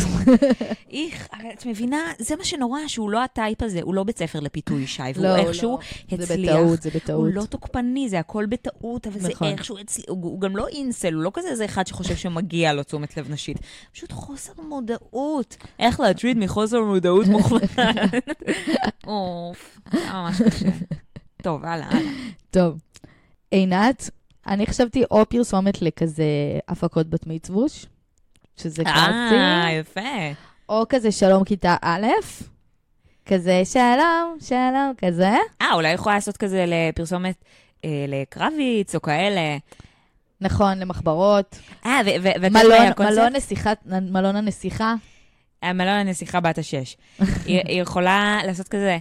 איך, 0.90 1.28
את 1.54 1.66
מבינה, 1.66 2.12
זה 2.18 2.36
מה 2.36 2.44
שנורא, 2.44 2.80
שהוא 2.86 3.10
לא 3.10 3.24
הטייפ 3.24 3.62
הזה, 3.62 3.80
הוא 3.82 3.94
לא 3.94 4.04
בית 4.04 4.18
ספר 4.18 4.40
לפיתוי 4.40 4.86
שי, 4.86 5.02
והוא 5.14 5.24
לא, 5.26 5.36
איכשהו 5.36 5.78
לא. 6.12 6.16
זה 6.16 6.24
הצליח. 6.24 6.56
בטעות, 6.56 6.82
זה 6.82 6.90
בטעות. 6.94 7.26
הוא 7.26 7.34
לא 7.34 7.44
תוקפני, 7.44 8.08
זה 8.08 8.18
הכל 8.18 8.46
בטעות, 8.46 9.06
אבל 9.06 9.20
זה 9.20 9.28
נכון. 9.28 9.48
איכשהו 9.48 9.78
הצליח. 9.78 10.06
הוא, 10.08 10.22
הוא 10.22 10.40
גם 10.40 10.56
לא 10.56 10.68
אינסל, 10.68 11.14
הוא 11.14 11.22
לא 11.22 11.30
כזה 11.34 11.48
איזה 11.48 11.64
אחד 11.64 11.86
שחושב 11.86 12.16
שמגיע 12.16 12.72
לו 12.72 12.82
תשומת 12.82 13.16
לב 13.16 13.32
נשית. 13.32 13.58
פשוט 13.92 14.12
חוסר 14.12 14.52
מודעות. 14.68 15.56
איך 15.78 16.00
להטריד 16.00 16.38
מחוסר 16.38 16.84
מודעות 16.84 17.26
מוחלט. 17.26 17.70
אוף, 19.06 19.78
זה 19.92 19.98
ממש 20.12 20.42
קשה. 20.42 20.68
טוב, 21.42 21.64
הלאה, 21.64 21.86
הלאה. 21.90 22.12
טוב, 22.50 22.78
עינת, 23.50 24.10
אני 24.46 24.66
חשבתי 24.66 25.02
או 25.10 25.26
פרסומת 25.28 25.82
לכזה 25.82 26.24
הפקות 26.68 27.06
בת 27.10 27.26
מצווש, 27.26 27.86
שזה 28.56 28.82
אה, 28.86 28.94
קלאסי, 28.94 29.72
יפה. 29.80 30.40
או 30.68 30.84
כזה 30.88 31.12
שלום 31.12 31.44
כיתה 31.44 31.76
א', 31.82 32.06
כזה 33.26 33.62
שלום, 33.64 34.36
שלום, 34.40 34.92
כזה. 34.98 35.34
אה, 35.62 35.72
אולי 35.74 35.92
יכולה 35.92 36.14
לעשות 36.14 36.36
כזה 36.36 36.64
לפרסומת 36.68 37.44
אה, 37.84 38.04
לקרביץ 38.08 38.94
או 38.94 39.02
כאלה. 39.02 39.56
נכון, 40.40 40.78
למחברות. 40.78 41.58
אה, 41.86 42.00
ואתה 42.22 42.48
מלון? 42.48 43.08
מלון 43.10 43.32
נסיכת, 43.32 43.78
מלון 43.86 44.36
הנסיכה. 44.36 44.94
המלון 45.62 45.88
הנסיכה 45.94 46.40
בת 46.40 46.58
השש. 46.58 46.96
היא, 47.46 47.82
יכולה 47.82 48.38
לעשות 48.46 48.68
כזה, 48.68 48.90
אה, 48.90 48.98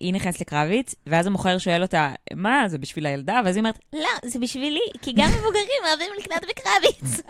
היא 0.00 0.14
נכנסת 0.14 0.40
לקרביץ, 0.40 0.94
ואז 1.06 1.26
המוכר 1.26 1.58
שואל 1.58 1.82
אותה, 1.82 2.12
מה, 2.34 2.64
זה 2.66 2.78
בשביל 2.78 3.06
הילדה? 3.06 3.40
ואז 3.44 3.56
היא 3.56 3.60
אומרת, 3.60 3.78
לא, 3.92 4.08
זה 4.24 4.38
בשבילי, 4.38 4.80
כי 5.02 5.12
גם 5.12 5.28
מבוגרים 5.28 5.82
אוהבים 5.84 6.08
לקנות 6.18 6.42
בקרביץ. 6.42 7.20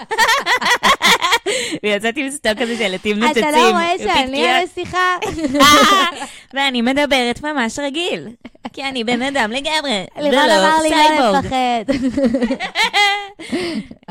ויצאתי 1.82 2.24
עם 2.24 2.30
סטוק 2.30 2.52
כזה 2.58 2.76
של 2.76 2.94
עטים 2.94 3.18
נוצצים. 3.18 3.48
אתה 3.48 3.56
לא 3.56 3.70
רואה 3.70 3.92
שאני 3.98 4.48
הנסיכה? 4.48 5.16
אה, 5.60 6.26
ואני 6.54 6.82
מדברת 6.82 7.42
ממש 7.42 7.78
רגיל, 7.78 8.28
כי 8.72 8.84
אני 8.84 9.04
בן 9.04 9.22
אדם 9.22 9.50
לגמרי, 9.50 10.04
ולא 10.16 10.46
לא 10.46 10.78
סייבורג. 10.88 11.46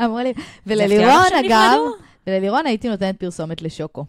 אמרו 0.04 0.18
לי, 0.18 0.32
וללירון 0.66 1.34
אגב? 1.44 1.78
וללירון 2.26 2.66
הייתי 2.66 2.88
נותנת 2.88 3.16
פרסומת 3.20 3.62
לשוקו. 3.62 4.04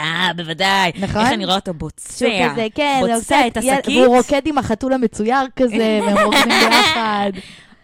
אה, 0.00 0.30
בוודאי. 0.36 0.92
נכון? 1.00 1.22
איך 1.22 1.32
אני 1.32 1.44
רואה 1.44 1.56
אותו 1.56 1.74
בוצע. 1.74 2.18
שהוא 2.18 2.50
כזה, 2.52 2.66
כן, 2.74 3.00
בוצע 3.00 3.46
את 3.46 3.56
השקית. 3.56 3.96
והוא 3.96 4.16
רוקד 4.16 4.42
עם 4.46 4.58
החתול 4.58 4.92
המצויר 4.92 5.36
כזה, 5.56 5.76
והם 6.06 6.18
רוקדים 6.26 6.58
ביחד. 6.70 7.30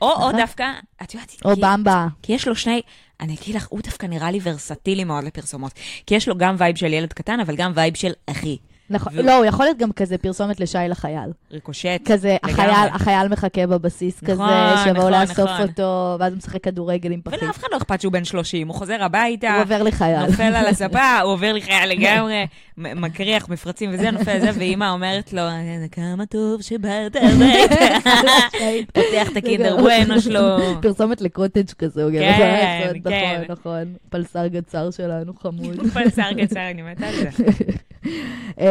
או, 0.03 0.13
או 0.13 0.19
נכון. 0.19 0.37
דווקא, 0.37 0.65
את 1.03 1.15
יודעת, 1.15 1.33
או 1.45 1.55
כי- 1.55 1.61
במבה. 1.61 2.07
כי 2.23 2.33
יש 2.33 2.49
לו 2.49 2.57
שני, 2.57 2.81
אני 3.21 3.37
אגיד 3.43 3.55
לך, 3.55 3.67
הוא 3.71 3.81
דווקא 3.85 4.07
נראה 4.07 4.31
לי 4.31 4.39
ורסטילי 4.43 5.05
מאוד 5.05 5.25
לפרסומות. 5.25 5.73
כי 6.07 6.15
יש 6.15 6.29
לו 6.29 6.39
גם 6.39 6.55
vibe 6.59 6.77
של 6.77 6.93
ילד 6.93 7.13
קטן, 7.13 7.41
אבל 7.41 7.57
גם 7.57 7.73
vibe 7.75 7.95
של 7.97 8.13
אחי. 8.31 8.57
נכון, 8.91 9.13
והוא- 9.17 9.27
לא, 9.27 9.37
הוא 9.37 9.45
יכול 9.45 9.67
להיות 9.67 9.79
גם 9.79 9.93
כזה 9.93 10.19
פרסומת 10.19 10.61
לשי 10.61 10.79
לחייל. 10.89 11.31
ריקושט. 11.53 11.89
כזה, 12.05 12.37
לגמרי. 12.45 12.63
החייל, 12.65 12.89
החייל 12.95 13.29
מחכה 13.29 13.67
בבסיס 13.67 14.23
נכון, 14.23 14.35
כזה, 14.49 14.83
שיבואו 14.85 15.09
נכון, 15.09 15.13
לאסוף 15.13 15.39
נכון. 15.51 15.63
אותו, 15.69 16.17
ואז 16.21 16.33
הוא 16.33 16.39
משחק 16.39 16.63
כדורגל 16.65 17.13
עם 17.13 17.21
פחים. 17.25 17.39
ולאף 17.43 17.59
אחד 17.59 17.67
לא 17.73 17.77
אכפת 17.77 18.01
שהוא 18.01 18.13
בן 18.13 18.25
30, 18.25 18.69
הוא 18.69 18.77
חוזר 18.77 19.03
הביתה, 19.05 19.55
הוא 19.55 19.63
עובר 19.63 19.83
לחייל. 19.83 20.27
נופל 20.27 20.43
על 20.43 20.67
הספה, 20.67 21.19
הוא 21.25 21.33
עובר 21.33 21.53
לחייל 21.53 21.89
לגמרי, 21.91 22.47
מקריח 22.79 23.49
מפרצים 23.49 23.91
וזה, 23.93 24.11
נופל 24.11 24.37
לזה, 24.37 24.51
ואימא 24.59 24.91
אומרת 24.91 25.33
לו, 25.33 25.41
"אה, 25.43 25.55
כמה 25.93 26.27
טוב 26.27 26.63
שבאת 26.63 27.17
הביתה. 27.17 28.09
פותח 28.95 29.31
את 29.33 29.37
הקינדר 29.37 29.77
בואנו 29.77 30.21
שלו. 30.21 30.41
פרסומת 30.83 31.21
לקוטג' 31.21 31.71
כזה, 31.79 32.03
הוא 32.03 32.11
גם 32.11 32.19
כן, 32.19 32.33
יכול 32.35 32.47
לעשות, 32.47 33.05
כן. 33.05 33.41
נכון, 33.49 33.73
נכון. 33.73 33.95
פלסר 34.09 34.47
גצר 34.47 34.91
שלנו, 34.91 35.33
חמוד. 35.35 35.77
פלסר 35.95 36.23
קצר, 36.43 36.71
אני 36.71 36.83
מתה 36.83 37.07
על 37.09 37.15
זה. 37.15 37.29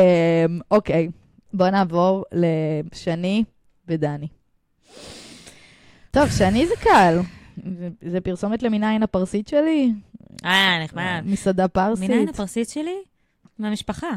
אמ, 0.05 0.59
אוקיי, 0.71 1.07
בואו 1.53 1.71
נעבור 1.71 2.23
לשני 2.31 3.43
ודני. 3.87 4.27
טוב, 6.11 6.29
שני 6.29 6.67
זה 6.67 6.73
קל. 6.79 7.19
זה- 8.11 8.21
פרסומת 8.21 8.63
למנין 8.63 9.03
הפרסית 9.03 9.47
שלי, 9.47 9.91
אה, 10.45 10.83
נחמד. 10.83 11.21
מסעדה 11.25 11.67
פרסית. 11.67 12.09
מניין 12.09 12.29
הפרסית 12.29 12.69
שלי? 12.69 12.95
מהמשפחה, 13.59 14.07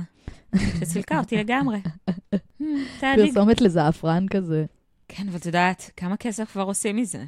שסילקה 0.80 1.18
אותי 1.18 1.36
לגמרי. 1.36 1.78
Hmm. 2.62 2.64
פרסומת 3.16 3.60
לזעפרן 3.60 4.26
כזה. 4.30 4.64
כן, 5.08 5.28
אבל 5.28 5.36
את 5.36 5.46
יודעת, 5.46 5.90
כמה 5.96 6.16
כסף 6.16 6.50
כבר 6.52 6.62
עושים 6.62 6.96
מזה? 6.96 7.24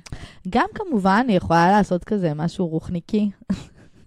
גם 0.48 0.66
כמובן, 0.74 1.24
היא 1.28 1.36
יכולה 1.36 1.70
לעשות 1.70 2.04
כזה 2.04 2.34
משהו 2.34 2.66
רוחניקי. 2.68 3.30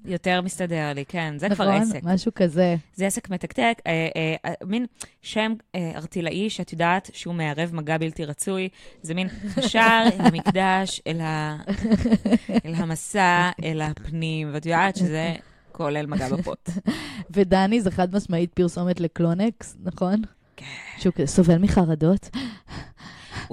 יותר 0.06 0.42
מסתדר 0.42 0.92
לי, 0.96 1.06
כן, 1.06 1.34
זה 1.38 1.50
כבר 1.50 1.66
נכון? 1.66 1.82
עסק. 1.82 2.00
משהו 2.04 2.32
כזה. 2.36 2.76
זה 2.96 3.08
עסק 3.08 3.30
מתקתק, 3.30 3.82
אה, 3.88 4.08
אה, 4.16 4.36
אה, 4.46 4.54
מין 4.66 4.86
שם 5.22 5.54
אה, 5.76 5.92
ארטילאי 5.96 6.50
שאת 6.50 6.72
יודעת 6.72 7.10
שהוא 7.14 7.36
מערב 7.36 7.70
מגע 7.74 7.98
בלתי 7.98 8.26
רצוי. 8.26 8.70
זה 9.02 9.14
מין 9.14 9.28
ישר 9.58 10.04
אל 10.06 10.26
המקדש, 10.26 11.02
אל, 11.08 11.22
ה... 11.22 11.58
אל 12.66 12.76
המסע, 12.76 13.50
אל 13.64 13.82
הפנים, 13.82 14.50
ואת 14.54 14.66
יודעת 14.66 14.96
שזה 14.96 15.34
כולל 15.72 16.06
מגע 16.06 16.30
בפוט. 16.30 16.70
ודני 17.36 17.82
זה 17.82 17.92
חד 17.92 18.16
משמעית 18.16 18.54
פרסומת 18.54 19.00
לקלונקס, 19.00 19.78
נכון? 19.84 20.22
כן. 20.56 20.66
שהוא 20.98 21.14
סובל 21.26 21.58
מחרדות. 21.58 22.30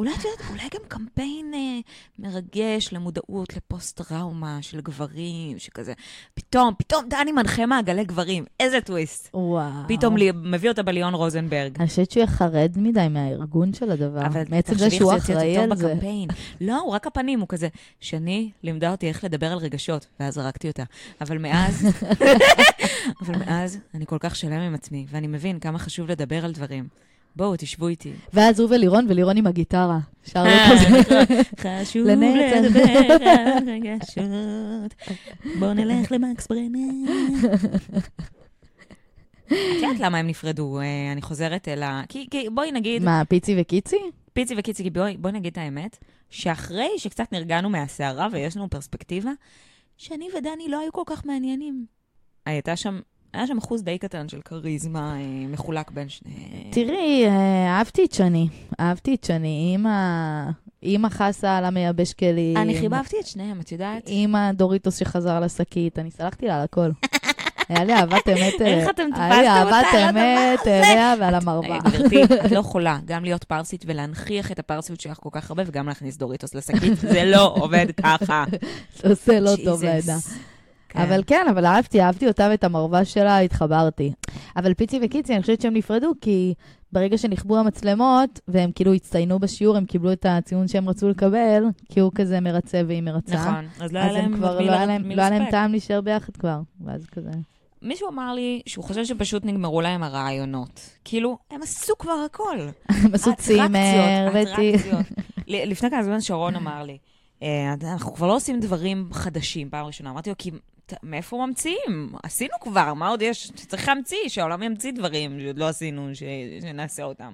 אולי 0.01 0.11
את 0.11 0.25
יודעת, 0.25 0.51
אולי 0.51 0.69
גם 0.75 0.81
קמפיין 0.89 1.55
אה, 1.55 1.81
מרגש 2.19 2.93
למודעות 2.93 3.57
לפוסט-טראומה 3.57 4.59
של 4.63 4.81
גברים, 4.81 5.59
שכזה, 5.59 5.93
פתאום, 6.35 6.75
פתאום 6.79 7.05
דני 7.09 7.33
מנחה 7.33 7.67
מעגלי 7.67 8.05
גברים, 8.05 8.45
איזה 8.61 8.81
טוויסט. 8.81 9.31
וואו. 9.35 9.71
פתאום 9.89 10.17
לי, 10.17 10.31
מביא 10.45 10.69
אותה 10.69 10.83
בליון 10.83 11.15
רוזנברג. 11.15 11.77
אני 11.79 11.89
חושבת 11.89 12.11
שהוא 12.11 12.21
יהיה 12.21 12.31
חרד 12.31 12.73
מדי 12.77 13.07
מהארגון 13.11 13.73
של 13.73 13.91
הדבר. 13.91 14.27
אבל 14.27 14.43
מעצם 14.49 14.75
זה 14.75 14.91
שהוא 14.91 15.17
אחראי 15.17 15.57
על 15.57 15.77
זה. 15.77 15.89
בקמפיין. 15.89 16.29
לא, 16.61 16.81
הוא 16.81 16.93
רק 16.93 17.07
הפנים, 17.07 17.41
הוא 17.41 17.49
כזה, 17.49 17.69
שני 18.01 18.51
לימדה 18.63 18.91
אותי 18.91 19.09
איך 19.09 19.25
לדבר 19.25 19.53
על 19.53 19.59
רגשות, 19.59 20.07
ואז 20.21 20.35
זרקתי 20.35 20.69
אותה. 20.69 20.85
אבל 21.21 21.39
מאז, 21.39 21.87
אבל 23.23 23.39
מאז 23.39 23.79
אני 23.95 24.07
כל 24.07 24.19
כך 24.21 24.37
שלם 24.37 24.61
עם 24.61 24.75
עצמי, 24.75 25.07
ואני 25.11 25.27
מבין 25.27 25.59
כמה 25.59 25.79
חשוב 25.79 26.11
לדבר 26.11 26.45
על 26.45 26.53
דברים. 26.53 26.89
בואו, 27.37 27.57
תשבו 27.59 27.89
איתי. 27.89 28.13
ואז 28.33 28.61
הוא 28.61 28.69
ולירון, 28.71 29.07
ולירון 29.09 29.37
עם 29.37 29.47
הגיטרה. 29.47 29.99
שר 30.27 30.45
לו 30.45 30.51
כזה. 30.51 31.41
חשוב. 31.61 32.07
לדבר 32.07 33.29
על 33.29 33.69
רגשות. 33.73 34.95
בואו 35.59 35.73
נלך 35.73 36.13
למקס 36.13 36.47
ברנר. 36.47 37.13
את 39.47 39.83
יודעת 39.83 40.01
למה 40.01 40.19
הם 40.19 40.27
נפרדו? 40.27 40.81
אה, 40.81 41.13
אני 41.13 41.23
חוזרת 41.23 41.69
אל 41.69 41.83
ה... 41.83 42.03
כי, 42.09 42.27
כי 42.31 42.47
בואי 42.55 42.73
נגיד, 42.73 43.03
מה, 43.03 43.23
פיצי 43.29 43.57
וקיצי? 43.61 43.97
פיצי 44.33 44.55
וקיצי, 44.59 44.83
כי 44.83 44.91
בואי, 44.91 45.17
בואי 45.17 45.33
נגיד 45.33 45.53
את 45.53 45.59
האמת, 45.59 45.99
שאחרי 46.31 46.89
שקצת 46.99 47.33
נרגענו 47.33 47.71
מהסערה 47.71 48.29
ויש 48.33 48.57
לנו 48.57 48.71
פרספקטיבה, 48.71 49.31
שאני 49.97 50.29
ודני 50.39 50.69
לא 50.69 50.81
היו 50.81 50.93
כל 50.93 51.03
כך 51.07 51.27
מעניינים. 51.27 51.87
הייתה 52.47 52.77
שם, 52.77 53.01
היה 53.33 53.47
שם 53.47 53.59
אחוז 53.59 53.83
די 53.83 53.99
קטן 53.99 54.29
של 54.29 54.41
כריזמה 54.41 55.17
אה, 55.17 55.47
מחולק 55.49 55.91
בין 55.91 56.09
שני... 56.09 56.71
תראי, 56.73 57.27
אה, 57.27 57.79
אהבתי 57.79 58.05
את 58.05 58.13
שני. 58.13 58.49
אהבתי 58.81 59.15
את 59.15 59.25
שני. 59.25 59.69
אימא... 59.73 59.91
אימא 60.83 61.09
חסה 61.09 61.57
על 61.57 61.65
המייבש 61.65 62.13
כלים. 62.13 62.57
אני 62.57 62.81
חיבבתי 62.81 63.17
את 63.21 63.27
שניהם, 63.27 63.61
את 63.61 63.73
יודעת? 63.73 64.09
אימא 64.09 64.53
דוריטוס 64.53 64.97
שחזר 64.97 65.41
לשקית. 65.41 65.99
אני 65.99 66.11
סלחתי 66.11 66.47
לה 66.47 66.57
על 66.57 66.63
הכל. 66.63 66.91
היה 67.69 67.85
לי 67.85 67.93
אהבת 67.93 68.29
אמת. 68.29 68.61
איך 68.61 68.87
אה, 68.87 68.91
אתם 68.91 69.09
היה 69.15 69.43
לי 69.43 69.49
תפסתם 69.49 69.67
אותה 69.67 69.77
אהבת 69.77 69.95
על 69.95 70.03
הדבר 70.03 70.21
אמת 70.21 70.61
הזה? 70.61 70.93
אליה 70.93 71.15
ועל 71.21 71.35
המרווה. 71.35 71.79
גברתי, 71.79 72.25
את 72.47 72.51
לא 72.51 72.59
יכולה 72.59 72.99
גם 73.05 73.25
להיות 73.25 73.45
פרסית 73.45 73.85
ולהנכיח 73.87 74.53
את 74.53 74.59
הפרסיות 74.59 75.01
שלך 75.01 75.19
כל 75.21 75.29
כך 75.33 75.51
הרבה, 75.51 75.63
וגם 75.67 75.89
להכניס 75.89 76.17
דוריטוס 76.17 76.55
לשקית. 76.55 76.99
זה 76.99 77.25
לא 77.25 77.55
עובד 77.55 77.87
ככה. 78.03 78.45
זה 79.03 79.09
עושה 79.09 79.41
לא 79.41 79.53
טוב. 79.65 79.85
לעדה. 79.85 80.17
כן. 80.91 81.01
אבל 81.01 81.23
כן, 81.27 81.47
אבל 81.51 81.67
אהבתי, 81.67 82.03
אהבתי 82.03 82.29
אותה 82.29 82.49
ואת 82.51 82.65
המרווה 82.65 83.05
שלה, 83.05 83.39
התחברתי. 83.39 84.13
אבל 84.57 84.75
פיצי 84.75 84.99
וקיצי, 85.03 85.33
אני 85.35 85.41
חושבת 85.41 85.61
שהם 85.61 85.75
נפרדו, 85.75 86.13
כי 86.21 86.55
ברגע 86.93 87.19
שנכבו 87.19 87.59
המצלמות, 87.59 88.41
והם 88.49 88.71
כאילו 88.75 88.95
הצטיינו 88.95 89.39
בשיעור, 89.39 89.77
הם 89.77 89.85
קיבלו 89.85 90.13
את 90.13 90.27
הציון 90.29 90.69
שהם 90.69 90.89
רצו 90.89 91.09
לקבל, 91.09 91.65
כי 91.89 92.01
הוא 92.01 92.13
כזה 92.15 92.41
מרצה 92.41 92.83
והיא 92.87 93.03
מרצה. 93.03 93.35
נכון, 93.35 93.65
אז 93.81 93.93
לא 93.93 93.99
היה 93.99 94.13
להם 94.13 94.35
כבר, 94.37 94.59
מי 94.59 94.67
לא 94.67 94.73
היה 94.73 94.87
להם- 94.87 95.11
לא 95.11 95.23
היה 95.23 95.31
להם. 95.31 95.51
טעם 95.51 95.71
להישאר 95.71 96.01
ביחד 96.01 96.37
כבר. 96.37 96.61
ואז 96.85 97.07
כזה. 97.07 97.31
מישהו 97.83 98.09
אמר 98.09 98.33
לי 98.35 98.61
שהוא 98.67 98.85
חושב 98.85 99.05
שפשוט 99.05 99.45
נגמרו 99.45 99.81
להם 99.81 100.03
הרעיונות. 100.03 100.81
כאילו, 101.05 101.39
הם 101.51 101.63
עשו 101.63 101.93
כבר 101.99 102.25
הכל. 102.27 102.59
הם 103.05 103.15
עשו 103.15 103.31
צימר. 103.37 104.29
אטרקציות. 104.31 105.07
ל- 105.47 105.71
לפני 105.71 105.91
כמה 105.91 106.03
זמן 106.03 106.21
שרון 106.21 106.57
אמר 106.57 106.83
לי, 106.83 106.99
"אה, 107.43 107.75
אנחנו 107.93 108.15
כבר 108.15 108.27
לא 108.27 108.37
עושים 108.37 108.61
דברים 108.61 109.09
חדשים, 109.13 109.71
פעם 109.71 109.87
ראשונה. 109.87 110.11
אמרתי 110.11 110.31
לו, 110.31 110.37
כי 110.39 110.51
מאיפה 111.03 111.47
ממציאים? 111.47 112.13
עשינו 112.23 112.55
כבר, 112.61 112.95
מה 112.95 113.09
עוד 113.09 113.23
יש? 113.23 113.51
צריך 113.55 113.89
להמציא, 113.89 114.19
שהעולם 114.29 114.63
ימציא 114.63 114.93
דברים 114.93 115.41
שעוד 115.41 115.59
לא 115.59 115.69
עשינו, 115.69 116.15
ש- 116.15 116.23
שנעשה 116.61 117.03
אותם. 117.03 117.33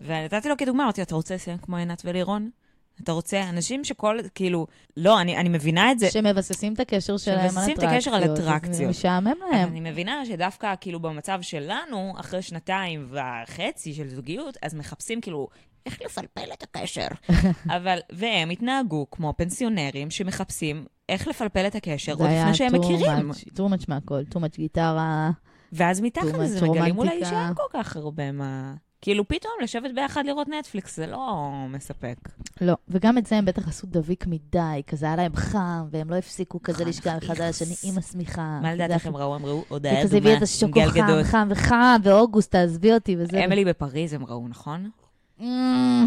ונתתי 0.00 0.48
לו 0.48 0.56
כדוגמה, 0.56 0.82
אמרתי 0.84 1.02
אתה 1.02 1.14
רוצה 1.14 1.34
לסיים 1.34 1.58
כמו 1.58 1.76
עינת 1.76 2.02
ולירון? 2.04 2.50
אתה 3.02 3.12
רוצה 3.12 3.48
אנשים 3.48 3.84
שכל, 3.84 4.18
כאילו, 4.34 4.66
לא, 4.96 5.20
אני, 5.20 5.36
אני 5.36 5.48
מבינה 5.48 5.92
את 5.92 5.98
זה. 5.98 6.10
שמבססים 6.10 6.74
את 6.74 6.80
הקשר 6.80 7.16
שלהם 7.16 7.38
על 7.40 7.48
שמבססים 7.50 7.76
את 7.78 7.82
הקשר 7.82 8.14
על 8.14 8.24
אטרקציות. 8.34 8.90
משעמם 8.90 9.26
אבל 9.26 9.56
להם. 9.56 9.68
אני 9.68 9.80
מבינה 9.80 10.26
שדווקא 10.26 10.74
כאילו 10.80 11.00
במצב 11.00 11.38
שלנו, 11.42 12.14
אחרי 12.20 12.42
שנתיים 12.42 13.08
וחצי 13.10 13.94
של 13.94 14.08
זוגיות, 14.08 14.56
אז 14.62 14.74
מחפשים 14.74 15.20
כאילו 15.20 15.48
איך 15.86 16.02
לפלפל 16.02 16.52
את 16.52 16.62
הקשר. 16.62 17.08
אבל, 17.76 17.98
והם 18.12 18.50
התנהגו 18.50 19.06
כמו 19.10 19.34
פנסיונרים 19.36 20.10
שמחפשים 20.10 20.86
איך 21.08 21.28
לפלפל 21.28 21.66
את 21.66 21.74
הקשר 21.74 22.12
עוד 22.12 22.30
לפני 22.30 22.54
שהם 22.54 22.74
מכירים. 22.74 23.00
זה 23.00 23.10
היה 23.10 23.20
too 23.56 23.72
much 23.72 23.84
מהכל, 23.88 24.22
too 24.30 24.36
much 24.36 24.56
גיטרה. 24.56 25.30
ואז 25.72 26.00
מתחת 26.00 26.34
לזה 26.38 26.68
מגלים 26.68 26.98
אולי. 26.98 27.24
שאין 27.24 27.54
כל 27.54 27.62
כך 27.72 27.96
הרבה 27.96 28.32
מה... 28.32 28.74
כאילו 29.04 29.28
פתאום 29.28 29.52
לשבת 29.62 29.90
ביחד 29.94 30.26
לראות 30.26 30.48
נטפליקס, 30.48 30.96
זה 30.96 31.06
לא 31.06 31.52
מספק. 31.68 32.16
לא, 32.60 32.74
וגם 32.88 33.18
את 33.18 33.26
זה 33.26 33.36
הם 33.36 33.44
בטח 33.44 33.68
עשו 33.68 33.86
דביק 33.86 34.26
מדי, 34.26 34.82
כזה 34.86 35.06
היה 35.06 35.16
להם 35.16 35.36
חם, 35.36 35.88
והם 35.90 36.10
לא 36.10 36.16
הפסיקו 36.16 36.62
כזה 36.62 36.84
לשכב 36.84 37.16
אחד 37.18 37.40
על. 37.40 37.48
השני 37.48 37.74
עם 37.82 37.98
השמיכה. 37.98 38.58
מה 38.62 38.74
לדעתך 38.74 39.06
הם 39.06 39.16
ראו? 39.16 39.34
הם 39.34 39.46
ראו 39.46 39.64
הודעה 39.68 39.94
וכזה 40.00 40.16
הביא 40.16 40.36
את 40.36 40.42
השוקו 40.42 40.80
חם. 40.86 41.22
חם 41.22 41.48
וחם, 41.50 41.96
באוגוסט, 42.02 42.50
תעזבי 42.50 42.92
אותי 42.92 43.16
וזה. 43.18 43.44
אמילי 43.44 43.64
בפריז 43.64 44.12
הם 44.12 44.26
ראו, 44.26 44.48
נכון? 44.48 44.90
Mm, 45.40 45.44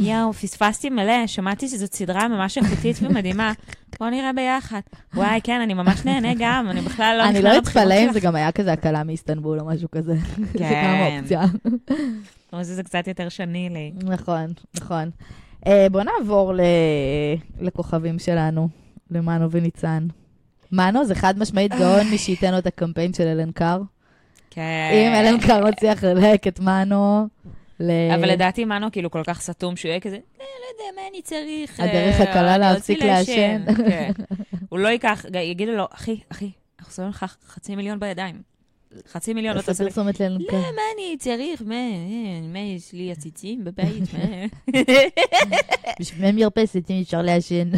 יואו, 0.02 0.34
פספסתי 0.34 0.90
מלא, 0.90 1.28
שמעתי 1.28 1.68
שזאת 1.68 1.94
סדרה 1.94 2.28
ממש 2.28 2.58
איכותית 2.58 2.98
ומדהימה. 3.02 3.54
בואו 4.00 4.10
נראה 4.10 4.34
ביחד. 4.34 4.80
וואי, 5.14 5.40
כן, 5.44 5.62
אני 5.62 5.74
ממש 5.74 6.06
נהנה 6.06 6.34
גם, 6.40 6.68
אני 6.70 6.82
בכלל 6.82 7.16
לא 7.18 7.30
אני 7.30 7.42
לא 7.42 7.58
אתפלא 7.58 7.94
אם. 7.94 8.14
זה 8.14 8.20
גם 8.20 8.36
היה 8.36 8.52
כזה 8.52 8.74
הקלה 8.74 9.04
מאיסטנבול 9.04 9.60
או 9.60 9.66
משהו 9.66 9.92
כזה. 9.92 10.16
זה 10.54 10.58
כן. 10.58 10.84
גם 10.86 11.20
אופציה. 11.20 11.42
אבל 12.54 12.64
זה 12.64 12.76
זה 12.76 12.84
קצת 12.84 13.08
יותר 13.08 13.30
שני 13.30 13.70
לי. 13.70 13.92
נכון, 14.14 14.54
נכון. 14.76 15.10
אה, 15.68 15.88
בוא 15.92 16.02
נעבור 16.04 16.54
לכוכבים 17.62 18.20
שלנו, 18.20 18.70
למנו 19.12 19.52
וניצן. 19.52 20.08
מנו 20.72 21.06
זה 21.06 21.16
חד 21.16 21.40
משמעית 21.40 21.72
גאון 21.76 22.08
מי 22.08 22.18
שייתן 22.18 22.52
לו 22.52 22.58
את 22.58 22.68
הקמפיין 22.68 23.14
של 23.14 23.28
אלן 23.28 23.52
קאר. 23.52 23.82
כן. 24.50 24.90
אם 24.94 25.14
אלן 25.14 25.40
קאר 25.40 25.68
מצליח 25.68 26.04
ללהק 26.04 26.48
את 26.48 26.60
מנו, 26.60 27.28
ל- 27.80 28.12
אבל 28.16 28.32
לדעתי 28.32 28.66
מנו 28.66 28.92
כאילו 28.92 29.12
כל 29.12 29.24
כך 29.28 29.42
סתום 29.42 29.76
שהוא 29.76 29.90
יהיה 29.90 30.00
כזה, 30.00 30.16
"לא, 30.40 30.46
לא 30.46 30.46
יודע, 30.74 31.02
מה 31.02 31.08
אני 31.12 31.22
צריך? 31.22 31.80
הדרך 31.80 32.22
אה, 32.22 32.24
הקלה 32.32 32.56
אני 32.56 32.60
להפסיק 32.62 33.04
לעשן." 33.04 33.62
כן. 33.90 34.12
הוא 34.70 34.80
לא 34.80 34.88
ייקח, 34.88 35.26
יגידו 35.44 35.72
לו, 35.72 35.86
אחי, 35.94 36.20
אחי, 36.30 36.52
אנחנו 36.80 36.94
שמים 36.94 37.10
לך 37.10 37.26
חצי 37.48 37.76
מיליון 37.76 38.00
בידיים. 38.00 38.42
חצי 39.12 39.34
מיליון, 39.34 39.56
לא 39.58 39.62
תעשה 39.62 39.84
לי. 39.84 39.90
פרסומת 39.90 40.20
לאלן 40.20 40.42
לא, 40.42 40.48
קאר. 40.50 40.60
מה 40.60 40.82
אני 40.96 41.18
צריך? 41.20 41.62
מה, 41.66 41.76
אה, 41.76 42.42
מה 42.54 42.60
יש 42.60 42.94
לי 42.94 43.12
עציצים 43.12 43.64
בבית? 43.64 44.04
מה? 44.14 44.46
בשביל 46.00 46.32
מרפסת 46.32 46.84
אם 46.90 47.00
אפשר 47.04 47.22
לעשן. 47.22 47.70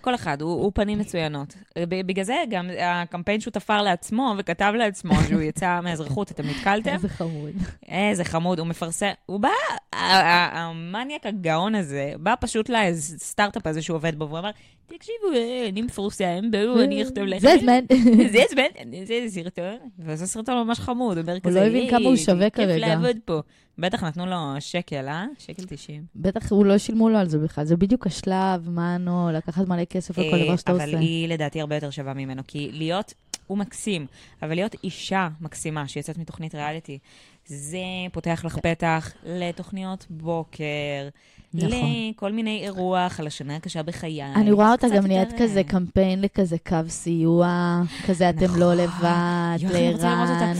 כל 0.00 0.14
אחד, 0.14 0.42
הוא, 0.42 0.50
הוא 0.50 0.72
פנים 0.74 0.98
מצוינות. 0.98 1.54
בגלל 1.88 2.24
זה 2.24 2.36
גם 2.50 2.70
הקמפיין 2.80 3.40
שהוא 3.40 3.52
תפר 3.52 3.82
לעצמו 3.82 4.34
וכתב 4.38 4.72
לעצמו 4.78 5.14
שהוא 5.28 5.40
יצא 5.40 5.80
מהאזרחות, 5.82 6.30
אתם 6.30 6.42
נתקלתם? 6.46 6.94
איזה 6.94 7.08
חמוד. 7.08 7.50
איזה 7.88 8.24
חמוד, 8.24 8.58
הוא 8.58 8.66
מפרסם, 8.66 9.10
הוא 9.26 9.40
בא, 9.40 9.48
המניאק 9.92 11.26
הגאון 11.26 11.74
הזה, 11.74 12.12
בא 12.20 12.34
פשוט 12.40 12.68
לסטארט-אפ 12.68 13.66
הזה 13.66 13.82
שהוא 13.82 13.94
עובד 13.96 14.18
בו, 14.18 14.28
והוא 14.28 14.38
אמר, 14.38 14.50
תקשיבו, 14.86 15.32
אה, 15.34 15.68
אני 15.68 15.82
מפורסם, 15.82 16.50
בואו, 16.50 16.82
אני 16.82 17.02
אכתוב 17.02 17.24
לכם. 17.24 17.40
זה 17.40 17.52
הזמן. 17.52 17.84
זה 18.32 18.38
הזמן, 18.50 19.04
זה 19.04 19.14
סרטון, 19.28 19.76
וזה 19.98 20.26
סרטון 20.26 20.66
ממש 20.66 20.78
חמוד, 20.80 21.16
הוא 21.16 21.22
אומר 21.22 21.32
הוא 21.32 21.40
כזה, 21.42 21.60
לא 21.60 21.66
הבין 21.66 21.90
כמה 21.90 21.98
הוא 21.98 22.08
"היי, 22.08 22.16
שווה 22.16 22.50
כיף 22.50 22.64
כרגע." 22.64 22.86
לעבוד 22.88 23.16
פה. 23.24 23.40
בטח 23.78 24.04
נתנו 24.04 24.26
לו 24.26 24.36
שקל, 24.60 25.08
אה? 25.08 25.26
שקל 25.38 25.62
90. 25.66 26.02
בטח 26.16 26.52
הוא 26.52 26.66
לא 26.66 26.78
שילמו 26.78 27.08
לו 27.08 27.18
על 27.18 27.28
זה 27.28 27.38
בכלל. 27.38 27.64
זה 27.64 27.76
בדיוק 27.76 28.06
השלב, 28.06 28.70
מנו, 28.70 29.30
לקחת 29.32 29.68
מלא 29.68 29.84
כסף 29.84 30.18
על 30.18 30.24
כל 30.30 30.36
אה, 30.36 30.44
דבר 30.44 30.56
שאתה 30.56 30.72
אבל 30.72 30.84
עושה. 30.84 30.98
היא 30.98 31.28
לדעתי 31.28 31.60
הרבה 31.60 31.74
יותר 31.74 31.90
שווה 31.90 32.14
ממנו, 32.14 32.42
כי 32.46 32.70
להיות, 32.72 33.14
הוא 33.46 33.58
מקסים, 33.58 34.06
אבל 34.42 34.54
להיות 34.54 34.76
אישה 34.84 35.28
מקסימה 35.40 35.88
שיוצאת 35.88 36.18
מתוכנית 36.18 36.54
ריאליטי, 36.54 36.98
זה 37.46 37.78
פותח 38.12 38.42
לך 38.44 38.58
פתח 38.58 39.12
לתוכניות 39.24 40.06
בוקר, 40.10 41.08
נכון. 41.54 41.70
לכל 42.10 42.32
מיני 42.32 42.60
אירוח 42.64 43.20
על 43.20 43.26
השנה 43.26 43.56
הקשה 43.56 43.82
בחיי. 43.82 44.34
אני 44.34 44.52
רואה 44.52 44.72
אותה 44.72 44.86
גם 44.96 45.06
נהיית 45.06 45.32
יותר, 45.32 45.44
כזה 45.44 45.58
אה, 45.58 45.64
קמפיין 45.64 46.20
לכזה 46.20 46.56
קו 46.68 46.76
סיוע, 46.88 47.82
כזה 48.06 48.30
אתם 48.30 48.56
לא 48.56 48.74
נכון. 48.74 48.76
לבד. 48.76 49.58
לערן, 49.72 50.54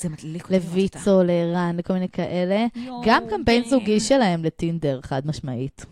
זה 0.00 0.08
מדליק 0.08 0.42
אותי. 0.42 0.54
לויצו, 0.72 1.22
לערן, 1.22 1.76
לכל 1.76 1.92
מיני 1.92 2.08
כאלה. 2.08 2.66
גם 3.04 3.22
קמפיין 3.30 3.62
כן. 3.64 3.68
זוגי 3.70 4.00
שלהם 4.00 4.44
לטינדר, 4.44 5.00
חד 5.02 5.26
משמעית. 5.26 5.86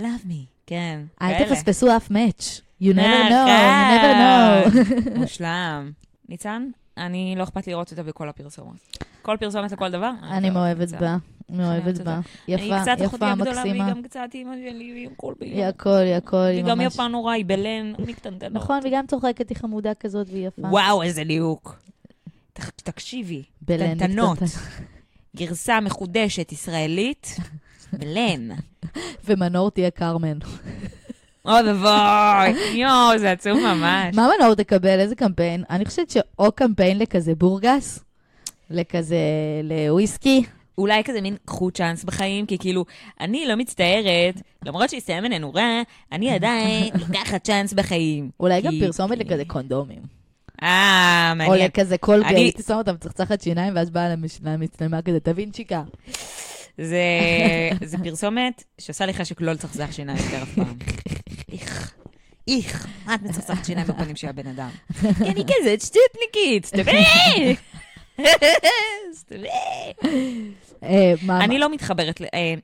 Love 0.00 0.26
me, 0.28 0.44
כן. 0.66 1.00
אל. 1.22 1.44
תפספסו 1.44 1.96
אף 1.96 2.10
מאץ'. 2.10 2.60
You 2.82 2.86
never 2.86 3.30
know, 3.30 3.48
you 3.48 3.94
never 3.94 4.14
know. 4.14 5.18
מושלם. 5.18 5.90
ניצן, 6.28 6.68
אני 6.98 7.34
לא 7.38 7.42
אכפת 7.42 7.66
לראות 7.66 7.90
אותה 7.90 8.02
בכל 8.02 8.28
הפרסומות. 8.28 8.76
כל 9.22 9.36
פרסומת 9.40 9.72
לכל 9.72 9.90
דבר. 9.90 10.10
אני 10.22 10.50
מאוהבת 10.50 10.80
ניצן. 10.80 10.98
בה, 10.98 11.16
מאוהבת 11.50 11.84
אוהבת 11.84 12.00
בה. 12.00 12.20
היא 12.46 12.56
יפה, 12.56 12.80
קצת 12.82 12.96
אחותי 13.04 13.16
יפה, 13.24 13.32
הגדולה, 13.32 13.62
והיא 13.62 13.72
מקסימה. 13.72 13.90
גם 13.90 14.02
קצת 14.02 14.20
אימא 14.34 14.54
שלי, 14.54 14.92
והיא 14.92 15.08
הכל 15.12 15.34
היא 15.40 15.54
ביום. 15.54 15.68
הכל, 15.68 15.90
היא 15.90 16.14
הכל, 16.14 16.36
היא 16.36 16.56
היא 16.56 16.64
גם 16.64 16.78
ממש... 16.78 16.94
יפה 16.94 17.08
נורא, 17.08 17.32
היא 17.32 17.44
בלן, 17.46 17.92
אני 17.98 18.14
קטנטנה. 18.14 18.48
נכון, 18.48 18.78
והיא 18.82 18.92
גם 18.92 19.06
צוחקת, 19.06 19.48
היא 19.48 19.56
חמודה 19.58 19.94
כזאת 19.94 20.26
והיא 20.30 20.46
יפה. 20.46 20.62
וואו, 20.62 21.02
איזה 21.02 21.24
ליהוק. 21.24 21.76
תק- 22.54 22.80
תקשיבי, 22.84 23.42
קטנטנות. 23.64 24.38
גרסה 25.36 25.80
מחודשת 25.80 26.52
ישראלית, 26.52 27.36
בלן. 27.98 28.48
ומנור 29.24 29.70
תהיה 29.70 29.90
קרמן. 29.90 30.38
אוי 31.44 31.72
ואבוי, 31.72 32.60
יואו, 32.74 33.18
זה 33.18 33.30
עצוב 33.32 33.58
ממש. 33.58 34.16
מה 34.16 34.28
מנור 34.38 34.54
תקבל? 34.54 35.00
איזה 35.00 35.14
קמפיין? 35.14 35.64
אני 35.70 35.84
חושבת 35.84 36.10
שאו 36.10 36.52
קמפיין 36.52 36.98
לכזה 36.98 37.34
בורגס, 37.34 38.04
לכזה, 38.70 39.16
לוויסקי. 39.64 40.42
אולי 40.78 41.04
כזה 41.04 41.20
מין 41.20 41.36
קחו 41.44 41.70
צ'אנס 41.70 42.04
בחיים, 42.04 42.46
כי 42.46 42.58
כאילו, 42.58 42.84
אני 43.20 43.46
לא 43.46 43.54
מצטערת, 43.56 44.34
למרות 44.64 44.90
שהסתיים 44.90 45.22
בינינו 45.22 45.54
רע, 45.54 45.82
אני 46.12 46.30
עדיין 46.30 46.92
לוקחת 46.98 47.44
צ'אנס 47.44 47.72
בחיים. 47.72 48.30
אולי 48.40 48.62
גם 48.62 48.72
פרסומת 48.80 49.18
לכזה 49.18 49.42
קונדומים. 49.46 50.23
אה, 50.62 51.32
מעניין. 51.36 51.66
לכזה 51.66 51.90
אני- 51.90 51.98
קולגייט, 51.98 52.60
שם 52.66 52.74
אותה 52.74 52.92
מצחצחת 52.92 53.40
שיניים, 53.40 53.72
ואז 53.76 53.90
באה 53.90 54.08
למצלמה 54.44 55.02
כזה, 55.02 55.20
תבין 55.20 55.50
צ'יקה. 55.50 55.82
זה, 56.78 57.02
זה 57.84 57.96
פרסומת 58.04 58.64
שעושה 58.80 59.06
לי 59.06 59.14
חשק 59.14 59.40
לא 59.40 59.52
לצחצח 59.52 59.92
שיניים 59.92 60.18
יותר 60.24 60.42
אף 60.42 60.54
פעם. 60.54 60.76
איך, 61.52 61.94
איך, 62.48 62.86
מה 63.06 63.14
את 63.14 63.22
מצחצחת 63.22 63.64
שיניים 63.64 63.86
בפנים 63.86 64.16
של 64.16 64.28
הבן 64.28 64.46
אדם? 64.46 64.68
כי 65.00 65.06
אני 65.30 65.44
כזאת 65.44 65.80
שטוטניקית! 65.80 66.70
אה, 70.82 71.14
מה- 71.22 71.44
אני 71.44 71.58
לא 71.58 71.72
מתחברת, 71.72 72.20
אה, 72.34 72.54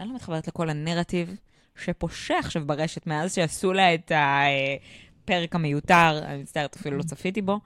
אני 0.00 0.08
לא 0.08 0.14
מתחברת 0.14 0.48
לכל 0.48 0.70
הנרטיב 0.70 1.36
שפושה 1.84 2.38
עכשיו 2.38 2.66
ברשת 2.66 3.06
מאז 3.06 3.34
שעשו 3.34 3.72
לה 3.72 3.94
את 3.94 4.12
הפרק 5.24 5.54
המיותר, 5.54 6.20
אני 6.24 6.42
מצטערת, 6.42 6.76
אפילו 6.76 6.98
לא 6.98 7.02
צפיתי 7.02 7.42
בו. 7.42 7.60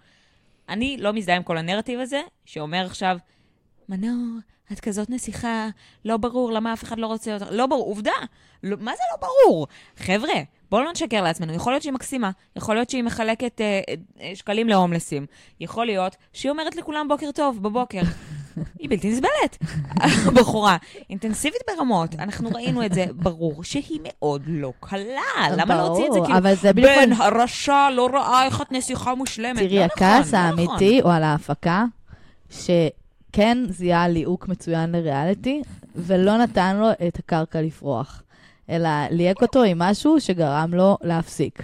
אני 0.69 0.97
לא 1.01 1.13
מזדהה 1.13 1.37
עם 1.37 1.43
כל 1.43 1.59
הנרטיב 1.59 2.01
הזה, 2.01 2.21
שאומר 2.45 2.87
עכשיו, 2.87 3.19
מנור, 3.89 4.39
את 4.73 4.81
כזאת 4.81 5.11
נסיכה, 5.11 5.69
לא 6.05 6.17
ברור 6.17 6.53
למה 6.53 6.73
אף 6.73 6.85
אחד 6.85 6.99
לא 6.99 7.07
רוצה 7.07 7.35
אותך. 7.35 7.47
לא 7.51 7.67
ברור, 7.67 7.87
עובדה. 7.87 8.13
לא, 8.63 8.77
מה 8.81 8.93
זה 8.93 9.03
לא 9.13 9.29
ברור? 9.29 9.67
חבר'ה, 9.97 10.43
בואו 10.71 10.83
לא 10.83 10.93
נשקר 10.93 11.23
לעצמנו. 11.23 11.55
יכול 11.55 11.73
להיות 11.73 11.83
שהיא 11.83 11.93
מקסימה, 11.93 12.31
יכול 12.57 12.75
להיות 12.75 12.91
שהיא 12.91 13.03
מחלקת 13.03 13.61
אה, 13.61 13.81
אה, 14.21 14.33
שקלים 14.35 14.69
להומלסים, 14.69 15.27
יכול 15.61 15.87
להיות 15.87 16.17
שהיא 16.33 16.51
אומרת 16.51 16.77
לכולם 16.77 17.09
בוקר 17.09 17.31
טוב 17.35 17.63
בבוקר. 17.63 18.03
היא 18.79 18.91
בלתי 18.91 19.11
נסבלת. 19.11 19.59
בחורה 20.37 20.77
אינטנסיבית 21.11 21.61
ברמות, 21.69 22.15
אנחנו 22.19 22.51
ראינו 22.55 22.87
את 22.87 22.95
זה, 22.95 23.05
ברור 23.13 23.65
שהיא 23.65 24.01
מאוד 24.03 24.43
לא 24.47 24.73
קלה. 24.81 25.49
למה 25.57 25.75
להוציא 25.75 26.07
את 26.07 26.13
זה 26.13 26.19
כאילו, 26.21 26.39
אבל 26.39 26.55
זה 26.55 26.73
בדיוק... 26.73 26.93
בן 26.97 27.13
הרשע 27.13 27.89
לא 27.93 28.09
ראה 28.13 28.45
איך 28.45 28.63
את 28.63 28.73
נסיכה 28.73 29.15
מושלמת? 29.15 29.59
תראי, 29.59 29.79
לא 29.79 29.85
הכעס 29.85 30.35
נכון, 30.35 30.41
לא 30.41 30.65
נכון. 30.65 30.69
האמיתי 30.79 31.01
הוא 31.01 31.13
על 31.13 31.23
ההפקה, 31.23 31.85
שכן 32.51 33.59
זיהה 33.69 34.09
ליהוק 34.09 34.49
מצוין 34.49 34.93
לריאליטי, 34.93 35.63
ולא 35.95 36.39
נתן 36.39 36.77
לו 36.77 36.91
את 36.91 37.19
הקרקע 37.19 37.63
לפרוח, 37.63 38.23
אלא 38.71 38.89
ליהק 39.11 39.43
אותו 39.43 39.63
עם 39.63 39.79
משהו 39.79 40.21
שגרם 40.21 40.75
לו 40.75 40.97
להפסיק. 41.03 41.63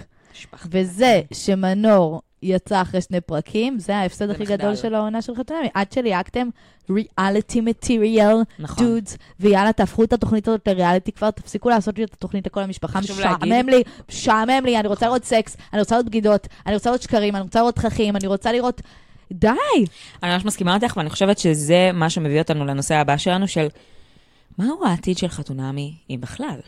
וזה 0.71 1.21
שמנור 1.33 2.21
יצא 2.43 2.81
אחרי 2.81 3.01
שני 3.01 3.21
פרקים, 3.21 3.79
זה 3.79 3.97
ההפסד 3.97 4.29
הכי 4.29 4.43
מחדל. 4.43 4.57
גדול 4.57 4.75
של 4.75 4.95
העונה 4.95 5.21
של 5.21 5.35
חתונמי. 5.35 5.67
עד 5.73 5.91
שליהקתם 5.91 6.47
ריאליטי 6.89 7.61
מטריאל, 7.61 8.37
נכון. 8.59 8.85
דודס, 8.85 9.17
ויאללה, 9.39 9.73
תהפכו 9.73 10.03
את 10.03 10.13
התוכנית 10.13 10.47
הזאת 10.47 10.67
לריאליטי 10.67 11.11
כבר, 11.11 11.31
תפסיקו 11.31 11.69
לעשות 11.69 11.99
את 11.99 12.13
התוכנית 12.13 12.47
לכל 12.47 12.59
המשפחה. 12.59 12.99
משעמם 12.99 13.69
לי, 13.69 13.83
משעמם 14.09 14.65
לי, 14.65 14.79
אני 14.79 14.87
רוצה 14.87 15.05
לראות 15.05 15.23
סקס, 15.23 15.57
אני 15.73 15.79
רוצה 15.79 15.95
לראות 15.95 16.05
בגידות, 16.05 16.47
אני 16.65 16.73
רוצה 16.73 16.89
לראות 16.89 17.01
שקרים, 17.01 17.35
אני 17.35 17.43
רוצה 17.43 17.59
לראות 17.59 17.75
תככים, 17.75 18.15
אני 18.15 18.27
רוצה 18.27 18.51
לראות... 18.51 18.81
די! 19.31 19.49
אני 20.23 20.33
ממש 20.33 20.45
מסכימה 20.45 20.75
איתך, 20.75 20.97
ואני 20.97 21.09
חושבת 21.09 21.37
שזה 21.37 21.89
מה 21.93 22.09
שמביא 22.09 22.39
אותנו 22.39 22.65
לנושא 22.65 22.95
הבא 22.95 23.17
שלנו, 23.17 23.47
של 23.47 23.67
מהו 24.57 24.85
העתיד 24.85 25.17
של 25.17 25.27
חתונמי, 25.27 25.95
אם 26.09 26.21
בכלל? 26.21 26.59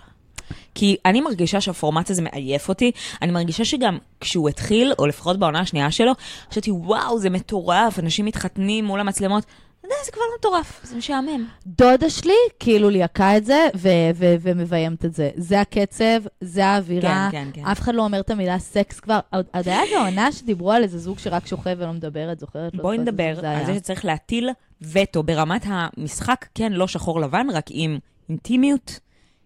כי 0.76 0.98
אני 1.06 1.22
מרגישה 1.22 1.62
שהפורמט 1.62 2.10
הזה 2.10 2.22
מעייף 2.22 2.70
אותי. 2.70 2.92
אני 3.22 3.32
מרגישה 3.32 3.66
שגם 3.66 3.98
כשהוא 4.22 4.50
התחיל, 4.50 4.94
או 5.00 5.06
לפחות 5.06 5.40
בעונה 5.40 5.60
השנייה 5.60 5.92
שלו, 5.92 6.12
חשבתי, 6.52 6.72
וואו, 6.72 7.20
זה 7.20 7.30
מטורף, 7.30 8.00
אנשים 8.00 8.26
מתחתנים 8.26 8.86
מול 8.86 9.00
המצלמות. 9.00 9.44
יודע, 9.88 9.96
זה 10.06 10.12
כבר 10.12 10.22
לא 10.22 10.38
מטורף, 10.40 10.80
זה 10.84 10.96
משעמם. 10.96 11.46
דודה 11.68 12.10
שלי 12.10 12.34
כאילו 12.60 12.90
ליהקה 12.90 13.38
את 13.38 13.46
זה 13.46 13.68
ו- 13.76 13.90
ו- 14.16 14.36
ומביימת 14.42 15.06
את 15.06 15.14
זה. 15.14 15.30
זה 15.36 15.62
הקצב, 15.62 16.22
זה 16.42 16.66
האווירה. 16.66 17.30
כן, 17.32 17.48
כן, 17.54 17.62
כן. 17.62 17.68
אף 17.68 17.80
אחד 17.80 17.96
לא 17.96 18.04
אומר 18.04 18.20
את 18.20 18.30
המילה 18.30 18.60
סקס 18.60 19.00
כבר. 19.00 19.20
עוד 19.34 19.46
היה 19.54 19.84
איזה 19.84 20.00
עונה 20.00 20.32
שדיברו 20.32 20.72
על 20.72 20.84
איזה 20.84 21.00
זוג 21.00 21.20
שרק 21.20 21.48
שוכב 21.48 21.76
ולא 21.78 21.94
מדבר, 21.94 22.32
את 22.32 22.40
זוכרת? 22.40 22.76
לא 22.76 22.82
בואי 22.82 22.98
נדבר 22.98 23.46
על. 23.46 23.66
זה 23.66 23.76
שצריך 23.76 24.06
להטיל 24.06 24.50
וטו 24.82 25.24
ברמת 25.24 25.66
המשחק, 25.66 26.46
כן, 26.56 26.74
לא 26.74 26.88
שחור 26.88 27.22
לבן, 27.22 27.48
רק 27.54 27.66
עם 27.70 28.00
אינטימיות, 28.30 29.00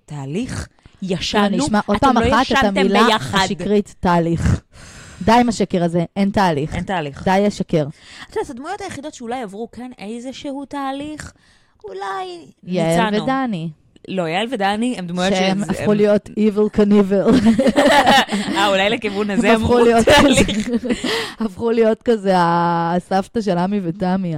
תהליך. 0.06 0.68
ישנו, 1.02 1.58
נשמע 1.58 1.80
עוד 1.86 1.98
פעם 1.98 2.18
לא 2.18 2.42
אחת 2.42 2.52
את 2.52 2.64
המילה 2.64 3.04
ביחד. 3.08 3.38
השקרית, 3.44 3.96
תהליך. 4.00 4.62
די 5.22 5.32
עם 5.32 5.50
השקר 5.50 5.84
הזה, 5.84 6.06
אין 6.16 6.30
תהליך. 6.30 6.76
אין 6.76 6.84
תהליך. 6.84 7.24
די 7.24 7.44
לשקר. 7.46 7.88
את 8.30 8.36
יודעת, 8.36 8.50
הדמויות 8.50 8.82
היחידות 8.82 9.14
שאולי 9.14 9.42
עברו 9.42 9.72
כאן 9.72 9.92
איזשהו 10.00 10.66
תהליך, 10.66 11.34
אולי 11.84 12.46
יעל 12.64 13.10
ניצנו. 13.10 13.24
ודני, 13.24 13.70
לא, 14.08 14.24
יעל 14.28 14.48
ודני 14.52 14.96
הם 14.98 15.08
דמויות 15.08 15.34
שהם 15.34 15.64
שזה- 15.64 15.72
הפכו 15.72 15.94
להיות 15.94 16.30
evil 16.30 16.78
cannibal. 16.78 17.50
אה, 18.56 18.68
אולי 18.68 18.90
לכיוון 18.90 19.30
הזה 19.30 19.52
הם 19.52 19.62
להיות 19.80 20.06
תהליך. 20.06 20.70
הפכו 21.40 21.72
להיות 21.72 22.04
כזה 22.04 22.34
הסבתא 22.38 23.42
של 23.42 23.58
עמי 23.58 23.80
ותמי. 23.84 24.34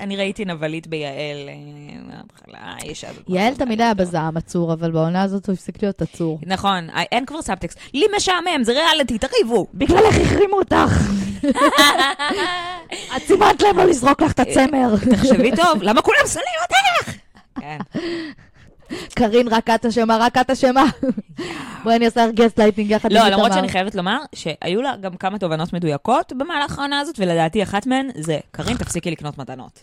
אני 0.00 0.16
ראיתי 0.16 0.44
נבלית 0.44 0.86
ביעל, 0.86 1.10
אה, 1.48 1.54
מההתחלה, 2.06 2.58
האישה 2.62 3.08
הזאת. 3.10 3.24
יעל 3.28 3.54
תמיד 3.54 3.80
היה 3.80 3.94
בזעם 3.94 4.36
עצור, 4.36 4.72
אבל 4.72 4.90
בעונה 4.90 5.22
הזאת 5.22 5.46
הוא 5.46 5.52
הפסיק 5.52 5.82
להיות 5.82 6.02
עצור. 6.02 6.38
נכון, 6.46 6.90
אה, 6.90 7.02
אין 7.12 7.26
כבר 7.26 7.42
סאבטקסט. 7.42 7.78
לי 7.94 8.04
משעמם, 8.16 8.62
זה 8.64 8.72
ריאליטי, 8.72 9.18
תריבו. 9.18 9.66
בגללך 9.74 10.16
החרימו 10.22 10.56
אותך. 10.56 11.10
את 13.16 13.22
סימנת 13.26 13.62
להם 13.62 13.76
לא 13.76 13.84
לזרוק 13.84 14.22
לך 14.22 14.32
את 14.32 14.40
הצמר. 14.40 14.94
תחשבי 15.10 15.50
טוב, 15.56 15.82
למה 15.82 16.02
כולם 16.02 16.18
שונאים 16.26 16.58
אותך? 16.62 17.16
כן. 17.60 17.78
קארין, 19.14 19.48
רק 19.48 19.70
את 19.70 19.86
אשמה, 19.86 20.16
רק 20.20 20.38
את 20.38 20.50
אשמה. 20.50 20.84
בואי 21.84 21.96
אני 21.96 22.06
אעשה 22.06 22.26
לך 22.26 22.32
גסט 22.34 22.58
לייטינג 22.58 22.90
יחד 22.90 23.10
עם 23.10 23.16
לא, 23.16 23.24
איתמר. 23.24 23.36
למרות 23.36 23.52
שאני 23.52 23.68
חייבת 23.68 23.94
לומר 23.94 24.18
שהיו 24.34 24.82
לה 24.82 24.96
גם 24.96 25.16
כמה 25.16 25.38
תובנות 25.38 25.72
מדויקות 25.72 26.32
במהלך 26.32 26.78
העונה 26.78 27.00
הזאת, 27.00 27.16
ולדעתי 27.18 27.62
אחת 27.62 27.86
מהן 27.86 28.08
זה, 28.14 28.38
קארין, 28.50 28.76
תפסיקי 28.76 29.10
לקנות 29.10 29.38
מתנות. 29.38 29.80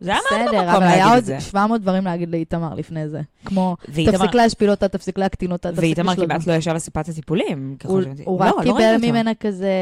זה 0.00 0.10
היה 0.10 0.20
מאוד 0.30 0.42
בסדר, 0.48 0.58
במקום 0.62 0.74
אבל 0.76 0.82
היה 0.86 0.96
להגיד 0.96 1.08
עוד 1.08 1.18
את 1.18 1.24
זה. 1.24 1.40
700 1.40 1.80
דברים 1.80 2.04
להגיד 2.04 2.30
לאיתמר 2.30 2.74
לפני 2.74 3.08
זה. 3.08 3.20
כמו, 3.44 3.76
ואיתמר- 3.88 4.16
תפסיק 4.18 4.34
להשפיל 4.34 4.70
אותה, 4.70 4.88
תפסיק 4.88 5.18
להקטין 5.18 5.52
אותה, 5.52 5.68
תפסיק 5.68 5.82
ואיתמר 5.84 6.12
לשלוט 6.12 6.28
בה. 6.28 6.34
כמעט 6.34 6.46
לא 6.46 6.52
ישב 6.52 6.70
על 6.70 6.78
ספת 6.78 7.08
הטיפולים, 7.08 7.76
הוא-. 7.84 8.00
הוא 8.24 8.40
לא, 8.40 8.44
רק 8.44 8.54
לא 8.66 8.72
קיבל. 8.72 8.96
ממנה 9.02 9.34
כזה, 9.40 9.72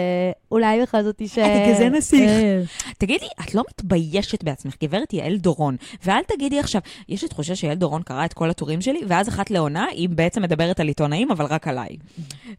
אולי 0.51 0.83
בכלל 0.83 1.03
זאת 1.03 1.21
אישה... 1.21 1.47
אתה 1.47 1.75
כזה 1.75 1.89
נסיך. 1.89 2.31
אה. 2.31 2.63
תגידי, 2.99 3.27
את 3.41 3.55
לא 3.55 3.63
מתביישת 3.71 4.45
בעצמך, 4.45 4.75
גברת 4.85 5.13
יעל 5.13 5.37
דורון, 5.37 5.77
ואל 6.05 6.23
תגידי 6.29 6.59
עכשיו, 6.59 6.81
יש 7.09 7.23
לי 7.23 7.29
תחושה 7.29 7.57
שיעל 7.57 7.77
דורון 7.77 8.03
קראה 8.03 8.25
את 8.25 8.33
כל 8.33 8.51
הטורים 8.51 8.81
שלי, 8.81 9.01
ואז 9.09 9.29
אחת 9.29 9.51
לעונה, 9.51 9.87
היא 9.93 10.09
בעצם 10.09 10.43
מדברת 10.43 10.81
על 10.81 10.89
עיתונאים, 10.89 11.31
אבל 11.31 11.45
רק 11.45 11.69
עליי. 11.69 11.89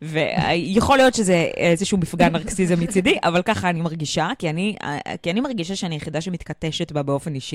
ויכול 0.01 0.97
להיות 0.97 1.13
שזה 1.13 1.33
איזשהו 1.57 1.97
מפגן 1.97 2.29
נרקיסיזם 2.29 2.79
מצידי, 2.79 3.17
אבל 3.23 3.41
ככה 3.41 3.69
אני 3.69 3.81
מרגישה, 3.81 4.29
כי 4.39 4.49
אני, 4.49 4.75
כי 5.21 5.31
אני 5.31 5.41
מרגישה 5.41 5.75
שאני 5.75 5.95
היחידה 5.95 6.21
שמתכתשת 6.21 6.91
בה 6.91 7.03
באופן 7.03 7.35
אישי. 7.35 7.46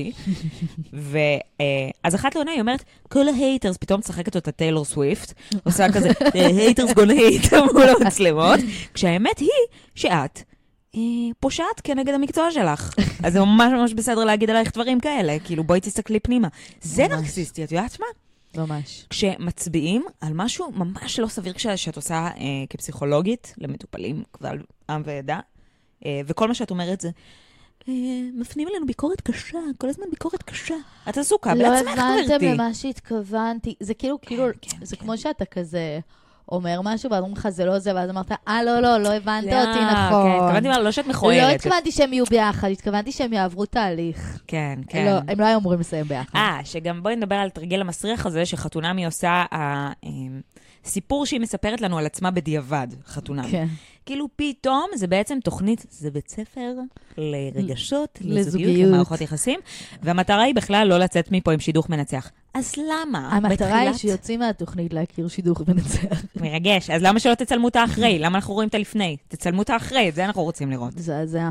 ואז 0.93 2.15
אחת 2.15 2.35
לעונה 2.35 2.51
היא 2.51 2.61
אומרת, 2.61 2.85
כל 3.09 3.29
ה 3.29 3.35
haters, 3.35 3.77
פתאום 3.77 4.01
תקפה 4.01 4.37
אותה 4.37 4.53
טיילור 4.53 4.85
סוויפט, 4.85 5.33
עושה 5.65 5.93
כזה, 5.93 6.09
haters 6.35 6.93
gonna 6.93 7.13
hate 7.13 7.53
מול 7.73 7.83
המצלמות, 8.01 8.61
כשהאמת 8.95 9.39
היא 9.39 9.49
שאת 9.95 10.43
אה, 10.95 11.01
פושעת 11.41 11.81
כנגד 11.85 12.15
המקצוע 12.15 12.51
שלך. 12.51 12.95
אז 13.25 13.33
זה 13.33 13.41
ממש 13.41 13.73
ממש 13.73 13.93
בסדר 13.93 14.25
להגיד 14.25 14.51
עלייך 14.51 14.73
דברים 14.75 15.01
כאלה, 15.01 15.37
כאילו 15.45 15.65
בואי 15.65 15.81
תסתכלי 15.81 16.21
פנימה. 16.21 16.49
זה. 16.83 17.09
נרקיסיסטי, 17.09 17.65
את 17.65 17.73
יודעת 17.73 17.99
מה? 18.01 18.07
ממש. 18.67 19.07
כשמצביעים 19.11 20.05
על 20.21 20.33
משהו 20.35 20.73
ממש 20.73 21.19
לא 21.19 21.27
סביר 21.27 21.53
כש- 21.53 21.67
שאת 21.67 21.97
עושה 21.97 22.15
אה, 22.15 22.31
כפסיכולוגית 22.71 23.55
למטופלים 23.59 24.23
קבל 24.31 24.59
עם 24.91 25.03
ועדה, 25.05 25.41
אה, 26.07 26.21
וכל 26.27 26.49
מה 26.49 26.55
שאת 26.55 26.71
אומרת 26.71 27.01
זה, 27.01 27.09
אה, 27.09 27.13
מפנים 28.35 28.69
אלינו 28.69 28.87
ביקורת 28.87 29.21
קשה, 29.21 29.59
כל 29.79 29.89
הזמן 29.89 30.05
ביקורת 30.11 30.43
קשה. 30.43 30.75
את 31.09 31.19
עסוקה 31.19 31.55
לא 31.55 31.71
בעצמך, 31.71 31.91
הבנתם 31.91 32.27
גברתי. 32.27 32.49
למה 32.55 32.75
שהתכוונתי. 32.75 33.75
זה 33.81 33.95
כאילו, 33.95 34.21
כאילו, 34.21 34.45
כן, 34.63 34.77
זה 34.83 34.97
כן. 34.97 35.03
כמו 35.05 35.19
שאתה 35.19 35.45
כזה 35.45 35.99
אומר 36.49 36.81
משהו, 36.85 37.11
ואז 37.11 37.19
אומרים 37.21 37.37
לך, 37.37 37.49
זה 37.49 37.65
לא 37.65 37.79
זה, 37.79 37.95
ואז 37.95 38.11
אמרת, 38.11 38.33
אה, 38.49 38.63
לא, 38.65 38.81
לא, 38.81 38.99
לא 38.99 39.09
הבנת 39.13 39.45
לא, 39.45 39.61
אותי 39.61 39.79
כן, 39.79 39.85
נכון. 40.09 40.31
התכוונתי 40.31 40.69
מה, 40.69 40.79
לא 40.79 40.91
שאת 40.91 41.07
לא 41.07 41.11
מכוערת. 41.13 41.55
התכוונתי 41.55 41.93
שהם 41.93 42.13
יהיו 42.13 42.25
ביחד, 42.25 42.69
התכוונתי 42.71 43.13
שהם 43.13 43.33
יעברו 43.33 43.67
תהליך. 43.67 44.39
כן, 44.47 44.79
כן. 44.89 45.05
לא, 45.07 45.33
הם 45.33 45.41
לא 45.41 45.47
היו 45.47 45.59
אמורים 45.59 45.81
לסיים 45.81 46.05
ביחד. 46.05 46.39
אה, 46.39 46.59
שגם 46.65 47.03
בואי 47.03 47.17
נדבר 47.17 47.35
על 47.37 47.51
תרגיל 47.51 47.81
המסריח 47.81 48.27
הזה, 48.27 48.47
שחתונמי 48.47 49.05
עושה, 49.07 49.45
ה- 49.53 49.93
אמ, 50.05 50.41
סיפור 50.85 51.27
שהיא 51.27 51.41
מספרת 51.41 51.81
לנו 51.81 51.99
על 51.99 52.07
עצמה 52.07 52.31
בדיעבד, 52.31 52.87
חתונמי. 53.07 53.51
כן. 53.51 53.67
כאילו 54.07 54.29
פתאום 54.37 54.87
זה 54.95 55.07
בעצם 55.07 55.39
תוכנית, 55.45 55.87
זה 55.91 56.11
בית 56.11 56.31
ספר 56.31 56.73
לרגשות, 57.17 58.19
לזוגיות. 58.21 58.89
למערכות 58.89 59.21
יחסים, 59.21 59.61
והמטרה 60.03 60.43
היא 60.43 60.55
בכלל 60.55 60.89
לא 60.89 60.99
לצאת 60.99 61.33
מפה 61.33 61.53
עם 61.53 61.61
שידוך 61.61 61.89
מנצח. 61.91 62.31
אז 62.55 62.75
למה? 62.77 63.29
המטרה 63.33 63.79
היא 63.79 63.93
שיוצאים 63.93 64.41
מהתוכנית 64.41 64.95
להכיר 64.95 65.29
שידוך 65.29 65.63
מנצח. 65.69 66.23
מרגש, 66.43 66.91
אז 66.91 67.03
למה 67.03 67.21
שלא 67.21 67.35
תצלמו 67.35 67.69
את 67.69 67.77
האחרי? 67.77 68.19
למה 68.19 68.39
אנחנו 68.39 68.55
רואים 68.55 68.69
את 68.69 68.75
הלפני? 68.75 69.17
תצלמו 69.29 69.63
את 69.63 69.71
האחרי, 69.71 70.09
את 70.09 70.15
זה 70.15 70.25
אנחנו 70.25 70.43
רוצים 70.43 70.71
לראות. 70.71 70.97
מזעזע. 70.97 71.49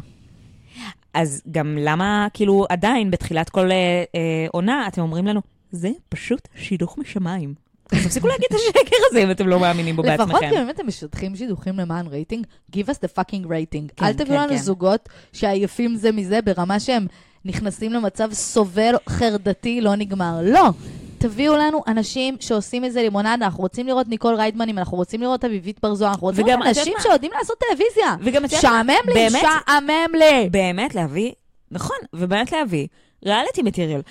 אז 1.14 1.42
גם 1.52 1.78
למה, 1.82 2.28
כאילו, 2.34 2.66
עדיין 2.70 3.12
בתחילת 3.12 3.50
כל 3.50 3.72
אה, 3.72 4.04
אה, 4.16 4.48
עונה, 4.52 4.88
אתם 4.88 5.02
אומרים 5.02 5.28
לנו, 5.28 5.42
זה 5.72 5.90
פשוט 6.10 6.48
שידוך 6.56 6.98
משמיים. 6.98 7.54
אז 7.92 8.04
תפסיקו 8.06 8.28
להגיד 8.28 8.46
את 8.50 8.56
השקר 8.56 8.96
הזה 9.10 9.24
אם 9.24 9.32
אתם 9.32 9.48
לא 9.48 9.60
מאמינים 9.60 9.96
בו 9.96 10.04
לפחות 10.04 10.28
בעצמכם. 10.28 10.62
אם 10.62 10.70
אתם 10.70 10.88
משטחים 10.88 11.36
שידוכים 11.36 11.78
למען 11.80 12.08
רייטינג, 12.08 12.46
give 12.76 12.90
us 12.90 12.98
the 13.06 13.20
fucking 13.20 13.46
rating. 13.46 13.94
כן, 13.96 14.06
אל 14.06 14.14
תביאו 14.14 14.28
כן, 14.38 14.44
לנו 14.44 14.50
כן. 14.50 14.58
זוגות 14.58 15.10
שעייפים 15.34 15.96
זה 15.96 16.12
מזה 16.12 16.42
ברמה 16.42 16.80
שהם 16.80 17.08
נכנסים 17.46 17.94
למצב 17.94 18.34
סובל 18.34 18.96
חרדתי 19.10 19.82
לא 19.82 19.96
נגמר. 19.96 20.40
לא. 20.44 20.70
תביאו 21.18 21.56
לנו 21.56 21.84
אנשים 21.88 22.38
שעושים 22.40 22.82
מזה 22.82 23.02
לימונדה, 23.02 23.34
אנחנו 23.34 23.62
רוצים 23.62 23.88
לראות 23.88 24.08
ניקול 24.08 24.36
ריידמנים, 24.36 24.78
אנחנו 24.78 24.98
רוצים 24.98 25.22
לראות 25.22 25.46
אביבית 25.46 25.80
בר 25.84 25.94
זוהר, 25.94 26.12
אנחנו 26.12 26.28
רוצים 26.28 26.48
לראות 26.48 26.66
אנשים? 26.68 26.94
שיודעים 27.02 27.32
לעשות 27.40 27.58
טלוויזיה. 27.58 28.16
וגם 28.22 28.46
את 28.46 28.52
יודעת 28.52 28.62
שעמם? 28.62 28.94
לי, 29.08 29.14
באמת? 29.14 29.42
שעמם 29.42 30.16
לי. 30.20 30.50
באמת 30.50 30.96
להביא, 30.96 31.32
נכון, 31.72 31.98
ובאמת 32.14 32.52
להביא 32.52 32.88
reality 33.26 33.62
material. 33.62 34.02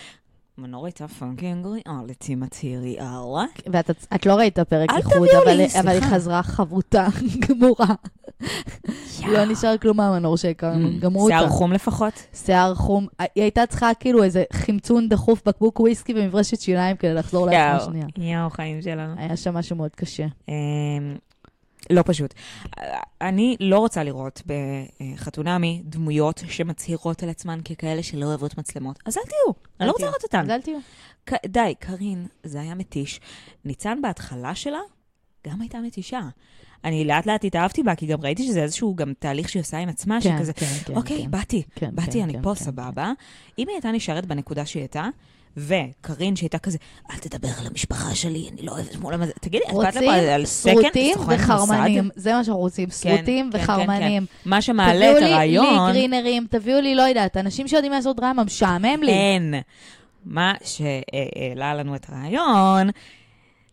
מנור 0.61 0.87
הייתה 0.87 1.09
fucking 1.09 1.67
reality 1.67 2.35
material. 2.35 3.05
ואת 3.73 3.91
את 4.15 4.27
לא 4.27 4.35
ראית 4.35 4.59
פרק 4.59 4.91
אל 4.91 4.97
איחוד, 4.97 5.29
אבל 5.81 5.91
היא. 5.91 6.01
חזרה 6.01 6.43
חבוטה, 6.43 7.07
גמורה. 7.49 7.95
לא 9.27 9.45
נשאר 9.45 9.77
כלום 9.79 9.97
מהמנור 9.97 10.37
שהכרנו, 10.37 10.89
גמרו 11.01 11.23
אותה. 11.25 11.39
שיער 11.39 11.49
חום 11.49 11.73
לפחות? 11.73 12.15
שיער 12.35 12.75
חום. 12.75 13.07
היא 13.19 13.45
הייתה 13.45 13.67
צריכה 13.67 13.91
כאילו 14.01 14.23
איזה 14.23 14.45
חמצון 14.53 15.09
דחוף, 15.09 15.43
בקבוק 15.47 15.81
וויסקי 15.81 16.15
ומברשת 16.17 16.61
שיניים 16.61 16.97
כדי 16.97 17.15
לחזור 17.15 17.47
לעצמה 17.47 17.85
שנייה. 17.85 18.39
יואו, 18.39 18.51
חיים 18.51 18.83
שלנו. 18.83 19.15
היה 19.17 19.37
שם 19.37 19.55
משהו 19.55 19.77
מאוד 19.77 19.91
קשה. 19.97 20.27
לא 21.91 22.03
פשוט. 22.07 22.35
אני 23.21 23.57
לא 23.61 23.79
רוצה 23.79 24.05
לראות 24.05 24.43
בחתונמי 24.47 25.83
דמויות 25.85 26.43
שמצהירות 26.49 27.23
על 27.23 27.29
עצמן 27.29 27.61
ככאלה 27.61 28.03
שלא 28.03 28.27
אוהבות 28.27 28.59
מצלמות. 28.59 28.99
אז 29.07 29.19
אל 29.19 29.23
תהיו, 29.23 29.55
אני 29.81 29.87
לא 29.89 29.93
רוצה 29.93 30.07
לראות 30.07 30.23
אותן. 30.23 30.41
אז 30.41 30.51
אל 30.51 30.61
תהיו. 30.61 30.79
די, 31.47 31.75
קארין, 31.79 32.27
זה 32.45 32.61
היה 32.61 32.75
מתיש. 32.75 33.21
ניצן 33.65 34.03
בהתחלה 34.03 34.55
שלה 34.55 34.79
גם 35.47 35.61
הייתה 35.61 35.81
מתישה. 35.81 36.21
אני 36.85 37.05
לאט 37.05 37.27
לאט 37.27 37.45
התאהבתי 37.45 37.83
בה, 37.83 37.95
כי 37.95 38.07
גם 38.07 38.21
ראיתי 38.21 38.47
שזה 38.47 38.63
איזשהו 38.63 38.95
גם 38.95 39.13
תהליך 39.19 39.49
שהיא 39.49 39.61
עושה 39.61 39.79
עם 39.79 39.89
עצמה, 39.89 40.19
כן, 40.23 40.37
שכזה, 40.39 40.53
כן, 40.53 40.67
כן. 40.87 40.97
אוקיי, 40.97 41.23
כן. 41.23 41.31
באתי, 41.31 41.63
כן, 41.75 41.91
באתי, 41.95 42.13
כן, 42.13 42.23
אני 42.23 42.33
כן, 42.33 42.43
פה, 42.43 42.55
כן, 42.55 42.65
סבבה. 42.65 43.13
אם 43.59 43.69
היא 43.69 43.75
הייתה 43.75 43.93
נשארת 43.93 44.27
בנקודה 44.27 44.67
שהיא 44.67 44.81
הייתה, 44.81 45.09
וקארין 45.57 46.37
שהייתה 46.37 46.59
כזה, 46.59 46.79
אל 47.11 47.17
תדבר 47.19 47.49
על 47.61 47.67
המשפחה 47.67 48.15
שלי, 48.15 48.49
אני 48.53 48.63
לא 48.63 48.73
אוהבת 48.73 48.97
מול 48.97 49.15
המזה, 49.15 49.33
תגידי, 49.41 49.65
אכפת 49.65 49.75
לך 49.77 49.95
רוצים 49.95 50.11
על 50.11 50.47
סוכן 50.47 50.89
מוסד? 51.17 51.29
וחרמנים. 51.29 52.09
זה 52.17 52.33
מה 52.33 52.45
שאנחנו 52.45 52.61
רוצים, 52.61 52.91
סרוטים 52.91 53.51
כן, 53.53 53.59
כן, 53.59 53.65
וחרמנים. 53.65 54.27
מה 54.45 54.63
שמעלה 54.63 55.11
את 55.11 55.17
תביאו 55.17 55.27
לי- 55.29 55.33
הרעיון, 55.35 55.91
לי 55.93 55.93
גרינרים, 55.93 56.47
תביאו 56.51 56.81
לי, 56.81 56.95
לא 56.95 57.03
יודעת, 57.03 57.37
אנשים 57.37 57.69
שיודעים 57.69 57.93
לעשות 57.93 58.17
דרמה, 58.17 58.45
משעמם 58.45 59.03
לי. 59.03 59.13
אין. 59.13 59.55
מה 60.25 60.55
שהעלה 60.65 61.75
לנו 61.75 61.95
את 61.95 62.07
הרעיון, 62.09 62.89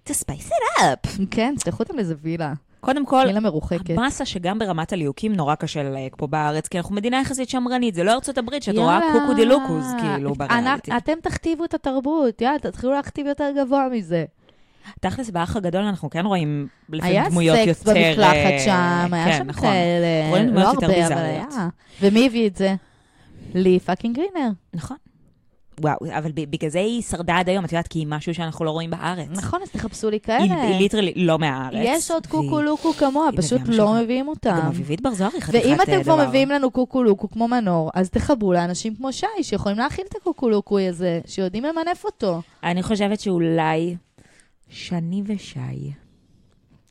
to 0.08 0.12
spice 0.12 0.48
it 0.50 0.82
up. 0.82 1.10
כן, 1.32 1.54
תשלחו 1.58 1.84
אותם 1.84 1.96
לאיזה 1.96 2.16
וילה. 2.22 2.54
קודם 2.80 3.06
כל, 3.06 3.24
גילה 3.28 3.40
מרוחקת. 3.40 3.90
המסה 3.90 4.26
שגם 4.26 4.60
ברמת 4.60 4.94
הליהוקים 4.94 5.34
נורא 5.34 5.56
קשה 5.56 5.84
ללהק 5.84 6.16
פה 6.18 6.28
בארץ, 6.28 6.68
כי 6.68 6.78
אנחנו 6.78 6.96
מדינה 6.96 7.22
יחסית 7.22 7.50
שמרנית, 7.50 7.96
זה 7.96 8.04
לא 8.04 8.14
ארצות 8.14 8.38
הברית 8.38 8.64
שאת 8.64 8.78
רואה 8.78 9.00
יאללה. 9.04 9.20
קוקו 9.20 9.34
דה 9.34 9.44
לוקוס, 9.44 9.86
כאילו, 10.02 10.34
בריאליטי. 10.34 10.92
אתם 10.98 11.14
תכתיבו 11.24 11.66
את 11.66 11.74
התרבות, 11.74 12.42
יאללה, 12.42 12.60
תתחילו 12.60 12.94
להכתיב 12.94 13.28
יותר 13.28 13.52
גבוה 13.58 13.88
מזה. 13.92 14.26
תכלס, 15.00 15.30
באח 15.30 15.56
הגדול 15.56 15.84
אנחנו 15.84 16.10
כן 16.10 16.26
רואים 16.26 16.68
לפעמים 16.90 17.16
היה 17.16 17.30
דמויות 17.30 17.58
יותר... 17.58 17.74
סקס 17.74 17.84
במקלחת 17.88 18.36
אה, 18.36 18.60
שם, 18.60 19.14
היה 19.14 19.26
כן, 19.26 19.38
שם 19.38 19.44
נכון. 19.44 19.62
כאלה, 19.62 20.52
לא 20.52 20.70
הרבה, 20.70 21.08
אבל. 21.08 21.16
היה. 21.16 21.46
ומי 22.02 22.26
הביא 22.26 22.48
את 22.48 22.56
זה? 22.56 22.76
לי 23.56 23.80
fucking 23.80 24.16
גרינר. 24.16 24.50
נכון. 24.74 24.98
וואו, 25.82 25.98
אבל 26.18 26.32
בגלל 26.32 26.70
זה 26.70 26.80
היא 26.80 27.02
שרדה 27.02 27.38
עד 27.38 27.50
היום, 27.50 27.66
את 27.66 27.72
יודעת, 27.72 27.88
כי 27.88 28.00
היא 28.00 28.08
משהו 28.10 28.34
שאנחנו 28.34 28.66
לא 28.66 28.72
רואים 28.72 28.90
בארץ. 28.90 29.28
נכון, 29.32 29.62
אז 29.62 29.70
תחפשו 29.70 30.10
לי 30.10 30.20
היא 30.28 30.36
היא 30.42 30.50
כאלה. 30.50 30.78
literally 30.78 31.14
לא 31.16 31.40
מהארץ. 31.40 31.82
יש 31.84 32.12
עוד 32.12 32.28
קוקו 32.28 32.62
לוקו 32.62 32.94
כמוה, 32.94 33.30
פשוט 33.38 33.62
לא. 33.66 33.94
מביאים 33.94 34.28
אותם. 34.28 34.50
גם 34.50 34.68
אביבית 34.68 35.02
בר 35.02 35.14
זוהר 35.14 35.30
היא 35.34 35.42
חתיכת 35.42 35.66
ואם 35.66 35.80
אה, 35.80 35.84
אתם 35.84 36.04
כבר 36.04 36.16
דבר. 36.16 36.28
מביאים 36.28 36.50
לנו 36.50 36.72
קוקו 36.72 37.04
לוקו 37.04 37.30
כמו 37.30 37.48
מנור, 37.48 37.92
אז 37.94 38.10
תחברו 38.10 38.54
לאנשים 38.54 38.96
כמו 38.96 39.14
שי, 39.14 39.26
שיכולים 39.42 39.78
להכיל 39.78 40.06
את 40.10 40.16
הקוקו 40.16 40.50
לוקו 40.50 40.80
הזה, 40.80 41.20
שיודעים 41.26 41.64
למנף 41.64 42.06
אותו. 42.06 42.42
אני 42.64 42.84
חושבת 42.84 43.20
שאולי 43.20 43.96
שני 44.70 45.24
ושי. 45.26 45.92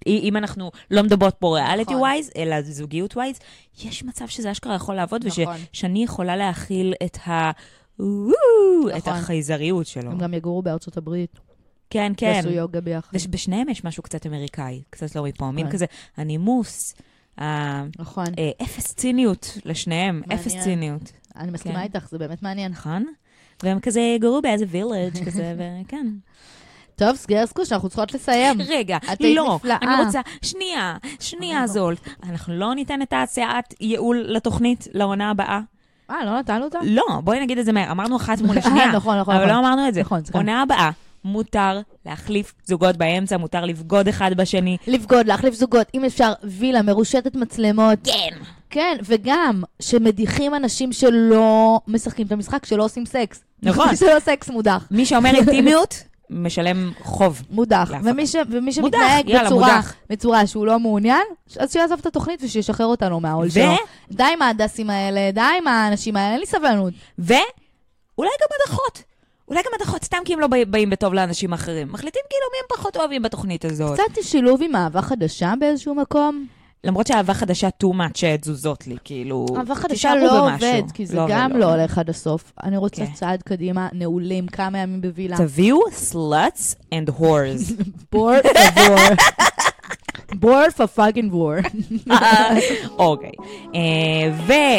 אם 0.06 0.36
אנחנו 0.36 0.70
לא 0.90 1.02
מדברות 1.02 1.34
פה 1.38 1.56
ריאליטי 1.56 1.90
נכון. 1.90 2.00
wise, 2.00 2.30
אלא 2.36 2.62
זוגיות 2.62 3.16
wise, 3.16 3.38
יש 3.84 4.04
מצב 4.04 4.28
שזה 4.28 4.50
אשכרה 4.50 4.74
יכול 4.74 4.94
לעבוד, 4.94 5.26
נכון. 5.26 5.44
וששני 5.72 6.04
יכולה 6.04 6.36
להכיל 6.36 6.94
את 7.04 7.18
ה... 7.28 7.50
את 8.00 8.96
נכון. 8.96 9.12
החייזריות 9.12 9.86
שלו. 9.86 10.10
הם 10.10 10.18
גם 10.18 10.34
יגורו 10.34 10.62
בארצות 10.62 10.96
הברית. 10.96 11.40
כן, 11.90 12.12
כן. 12.16 12.32
יעשו 12.36 12.48
יוגה 12.48 12.80
ביחד. 12.80 13.18
בשניהם 13.30 13.68
יש 13.68 13.84
משהו 13.84 14.02
קצת 14.02 14.26
אמריקאי, 14.26 14.82
קצת 14.90 15.16
לא 15.16 15.24
מפה. 15.24 15.50
מין 15.50 15.66
כן. 15.66 15.72
כזה, 15.72 15.86
הנימוס, 16.16 16.94
נכון. 17.98 18.26
אה, 18.38 18.50
אפס 18.62 18.94
ציניות 18.94 19.58
לשניהם, 19.64 20.22
אפס. 20.34 20.56
ציניות, 20.62 21.12
אני 21.36 21.50
מסכימה 21.50 21.74
כן. 21.74 21.82
איתך, 21.82 22.08
זה 22.10 22.18
באמת 22.18 22.42
מעניין. 22.42 22.72
נכון? 22.72 23.04
והם 23.62 23.80
כזה 23.80 24.16
גרו 24.20 24.42
באיזה 24.42 24.64
וילג' 24.68 25.24
כזה, 25.26 25.54
וכן. 25.58 26.06
טוב, 26.96 27.16
סגרסקוש, 27.16 27.72
אנחנו 27.72 27.88
צריכות 27.88 28.14
לסיים. 28.14 28.56
רגע, 28.76 28.98
לא, 29.20 29.54
נפלאה. 29.56 29.76
אני 29.82 30.04
רוצה, 30.04 30.20
שנייה, 30.42 30.96
שנייה 31.20 31.66
זולט. 31.66 32.00
אנחנו 32.22 32.54
לא 32.54 32.74
ניתן 32.74 33.02
את 33.02 33.12
ההצעת 33.12 33.74
ייעול 33.80 34.24
לתוכנית 34.28 34.88
לעונה 34.92 35.30
הבאה? 35.30 35.60
אה, 36.10 36.24
לא 36.24 36.38
נתנו 36.38 36.64
אותה? 36.64 36.78
לא, 36.82 37.04
בואי 37.24 37.40
נגיד 37.40 37.58
את 37.58 37.64
זה 37.64 37.72
מהר. 37.72 37.90
אמרנו 37.90 38.16
אחת 38.16 38.40
מול 38.40 38.58
השנייה, 38.58 38.92
נכון, 38.92 39.18
נכון, 39.18 39.34
אבל 39.34 39.44
נכון. 39.44 39.54
לא 39.54 39.58
אמרנו 39.58 39.88
את 39.88 39.94
זה. 39.94 40.00
נכון, 40.00 40.24
סליחה. 40.24 40.38
עונה 40.38 40.62
הבאה, 40.62 40.90
מותר 41.24 41.80
להחליף 42.06 42.54
זוגות 42.66 42.96
באמצע, 42.96 43.36
מותר 43.36 43.64
לבגוד 43.64 44.08
אחד 44.08 44.30
בשני. 44.36 44.76
לבגוד, 44.86 45.26
להחליף 45.26 45.54
זוגות, 45.54 45.86
אם 45.94 46.04
אפשר, 46.04 46.32
וילה 46.44 46.82
מרושתת 46.82 47.34
מצלמות. 47.36 47.98
כן. 48.04 48.36
כן, 48.70 48.96
וגם 49.04 49.62
שמדיחים 49.82 50.54
אנשים 50.54 50.92
שלא 50.92 51.80
משחקים 51.88 52.26
את 52.26 52.32
המשחק, 52.32 52.66
שלא 52.66 52.84
עושים 52.84 53.06
סקס. 53.06 53.44
נכון. 53.62 53.96
שלא 54.00 54.20
סקס 54.20 54.50
מודח. 54.50 54.86
מי 54.90 55.06
שאומר 55.06 55.30
אינטימיות, 55.36 56.02
משלם 56.30 56.92
חוב. 57.02 57.42
מודח. 57.50 57.90
ומי, 58.02 58.26
ש, 58.26 58.36
ומי 58.50 58.72
שמתנהג 58.72 59.28
יאללה, 59.28 59.44
בצורה, 59.44 59.66
מודח. 59.66 59.94
בצורה 60.10 60.46
שהוא 60.46 60.66
לא 60.66 60.78
מעוניין, 60.78 61.22
אז 61.58 61.72
שיעזוב 61.72 61.98
את 62.00 62.06
התוכנית 62.06 62.42
ושישחרר 62.42 62.86
אותנו 62.86 63.20
מהעול 63.20 63.50
שלו. 63.50 63.62
די 64.10 64.24
עם 64.32 64.42
ההדסים 64.42 64.90
האלה, 64.90 65.30
די 65.32 65.40
עם 65.58 65.66
האנשים 65.66 66.16
האלה, 66.16 66.32
אין 66.32 66.40
לי 66.40 66.46
סבלנות. 66.46 66.94
ואולי 67.18 68.30
גם 68.40 68.48
הדחות. 68.60 69.02
אולי 69.48 69.60
גם 69.60 69.70
הדחות, 69.80 70.04
סתם 70.04 70.18
כי 70.24 70.32
הם 70.32 70.40
לא 70.40 70.46
באים 70.68 70.90
בטוב 70.90 71.14
לאנשים 71.14 71.52
אחרים. 71.52 71.92
מחליטים 71.92 72.22
כאילו 72.28 72.44
מי 72.52 72.58
הם 72.62 72.76
פחות 72.78 72.96
אוהבים 72.96 73.22
בתוכנית 73.22 73.64
הזאת. 73.64 74.00
קצת 74.00 74.22
שילוב 74.22 74.62
עם 74.62 74.76
אהבה 74.76 75.02
חדשה 75.02 75.52
באיזשהו 75.60 75.94
מקום. 75.94 76.46
למרות 76.86 77.06
שאהבה 77.06 77.34
חדשה 77.34 77.68
too 77.84 77.92
much 77.92 78.24
תזוזות 78.40 78.86
לי, 78.86 78.96
כאילו... 79.04 79.46
אהבה 79.56 79.74
חדשה 79.74 80.14
לא 80.14 80.50
במשהו. 80.50 80.68
עובד, 80.68 80.90
כי 80.94 81.06
זה 81.06 81.20
עובד, 81.20 81.32
גם 81.34 81.50
עובד. 81.50 81.60
לא 81.60 81.74
הולך 81.74 81.98
עד 81.98 82.10
הסוף. 82.10 82.52
אני 82.62 82.76
רוצה 82.76 83.06
כן. 83.06 83.12
צעד 83.12 83.42
קדימה, 83.42 83.88
נעולים, 83.92 84.46
כמה 84.46 84.78
ימים 84.78 85.00
בווילה. 85.00 85.36
תביאו 85.36 85.80
sluts 86.12 86.74
and 86.94 87.10
whores. 87.20 87.72
of 88.14 88.76
war. 88.76 89.16
bored 90.40 90.72
for 90.74 90.86
fucking 90.86 91.30
war. 91.32 91.62
אוקיי. 92.98 93.32
אה, 93.74 94.32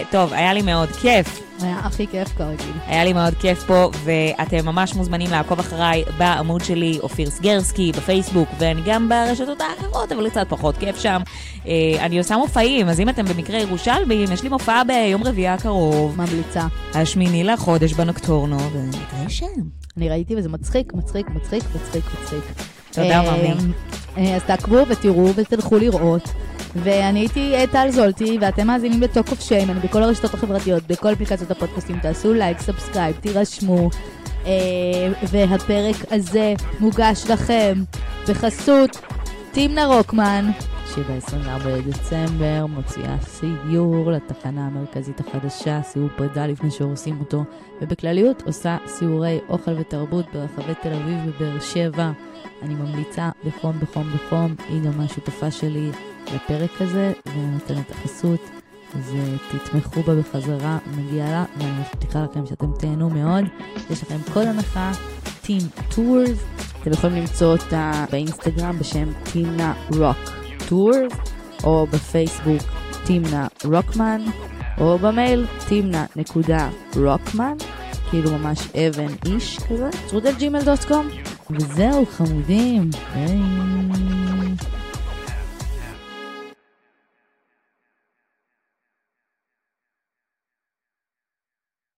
וטוב, 0.07 0.33
היה 0.33 0.53
לי 0.53 0.61
מאוד 0.61 0.89
כיף. 0.89 1.46
היה 1.61 1.79
הכי 1.79 2.07
כיף 2.07 2.27
כרגיל. 2.37 2.71
היה 2.87 3.03
לי 3.03 3.13
מאוד 3.13 3.33
כיף 3.33 3.63
פה, 3.63 3.91
ואתם 4.03 4.65
ממש 4.65 4.95
מוזמנים 4.95 5.31
לעקוב 5.31 5.59
אחריי 5.59 6.03
בעמוד 6.17 6.63
שלי, 6.63 6.99
אופיר 7.03 7.29
סגרסקי, 7.29 7.91
בפייסבוק, 7.91 8.49
ואני 8.59 8.81
גם 8.85 9.09
ברשתות 9.09 9.61
האחרות, 9.61 10.11
אבל 10.11 10.29
קצת 10.29 10.45
פחות 10.49 10.77
כיף 10.77 10.99
שם. 10.99 11.21
אה, 11.67 11.73
אני 11.99 12.17
עושה 12.17 12.37
מופעים, 12.37 12.89
אז 12.89 12.99
אם 12.99 13.09
אתם 13.09 13.25
במקרה 13.25 13.59
ירושלמים, 13.59 14.31
יש 14.31 14.43
לי 14.43 14.49
מופע 14.49 14.83
ביום 14.83 15.23
רביעי 15.23 15.47
הקרוב, 15.47 16.17
ממליצה. 16.17 16.67
השמיני 16.93 17.43
לחודש 17.43 17.93
בנוקטורנו, 17.93 18.57
ונתראה 18.71 19.29
שם. 19.29 19.45
אני 19.97 20.09
ראיתי 20.09 20.35
וזה 20.35 20.49
מצחיק, 20.49 20.93
מצחיק, 20.93 21.27
מצחיק, 21.29 21.63
מצחיק, 21.75 22.03
מצחיק. 22.21 22.43
תודה, 22.91 23.19
אה, 23.19 23.55
ממי. 23.55 23.73
אה, 24.17 24.35
אז 24.35 24.43
תעקבו 24.43 24.77
ותראו 24.89 25.33
ותלכו 25.35 25.77
לראות. 25.77 26.29
ואני 26.75 27.19
הייתי 27.19 27.55
אה, 27.55 27.67
טל 27.67 27.87
זולטי, 27.91 28.37
ואתם 28.41 28.67
מאזינים 28.67 29.01
ל-Talk 29.01 29.27
of 29.27 29.49
Shame, 29.49 29.71
אני 29.71 29.79
בכל 29.79 30.03
הרשתות 30.03 30.33
החברתיות, 30.33 30.83
בכל 30.87 31.13
אפליקציות 31.13 31.51
הפודקאסטים, 31.51 31.99
תעשו 31.99 32.33
לייק, 32.33 32.59
subscribe, 32.59 33.15
תירשמו. 33.21 33.89
אה, 34.45 35.11
והפרק 35.31 35.95
הזה 36.11 36.53
מוגש 36.79 37.23
לכם 37.29 37.73
בחסות 38.29 39.01
תימנה 39.51 39.85
רוקמן, 39.85 40.51
שב-24 40.95 41.67
לדצמבר 41.67 42.65
מוציאה 42.65 43.15
סיור 43.21 44.11
לתחנה 44.11 44.67
המרכזית 44.67 45.19
החדשה, 45.19 45.81
סיור 45.83 46.09
פרידה 46.15 46.47
לפני 46.47 46.71
שהורסים 46.71 47.19
אותו, 47.19 47.43
ובכלליות 47.81 48.43
עושה 48.45 48.77
סיורי 48.87 49.39
אוכל 49.49 49.71
ותרבות 49.79 50.25
ברחבי 50.33 50.73
תל 50.81 50.93
אביב 50.93 51.17
ובאר 51.25 51.59
שבע. 51.59 52.11
אני 52.61 52.75
ממליצה 52.75 53.29
בחום, 53.45 53.79
בחום, 53.79 54.03
בחום, 54.13 54.55
היא 54.69 54.81
גם 54.81 55.01
השותפה 55.01 55.51
שלי 55.51 55.91
לפרק 56.35 56.81
הזה, 56.81 57.13
ונותנת 57.25 57.91
החסות, 57.91 58.39
אז 58.95 59.13
אה, 59.15 59.59
תתמכו 59.59 60.01
בה 60.01 60.15
בחזרה, 60.15 60.77
מגיע 60.97 61.25
לה, 61.25 61.45
ואני 61.57 61.71
מבטיחה 61.79 62.23
לכם 62.23 62.45
שאתם 62.45 62.71
תהנו 62.79 63.09
מאוד. 63.09 63.43
יש 63.89 64.03
לכם 64.03 64.17
קוד 64.33 64.47
הנחה, 64.47 64.91
Team 65.43 65.93
Tours, 65.93 66.61
אתם 66.81 66.91
יכולים 66.91 67.15
למצוא 67.15 67.51
אותה 67.51 68.05
באינסטגרם 68.11 68.79
בשם 68.79 69.09
Timna 69.31 69.73
Rock 69.89 70.17
Tours, 70.69 71.13
או 71.63 71.87
בפייסבוק 71.91 72.63
טימנה 73.05 73.47
רוקמן, 73.65 74.21
או 74.77 74.97
במייל 74.97 75.45
טימנה 75.67 76.05
כאילו 78.09 78.31
ממש 78.31 78.59
אבן 78.67 79.13
איש 79.25 79.59
כזה, 79.69 79.89
טרודל 80.09 80.31
ג'ימל 80.37 80.61
דוט. 80.63 80.91
וזהו, 81.49 82.05
חמודים. 82.05 82.89
ביי. 83.13 84.06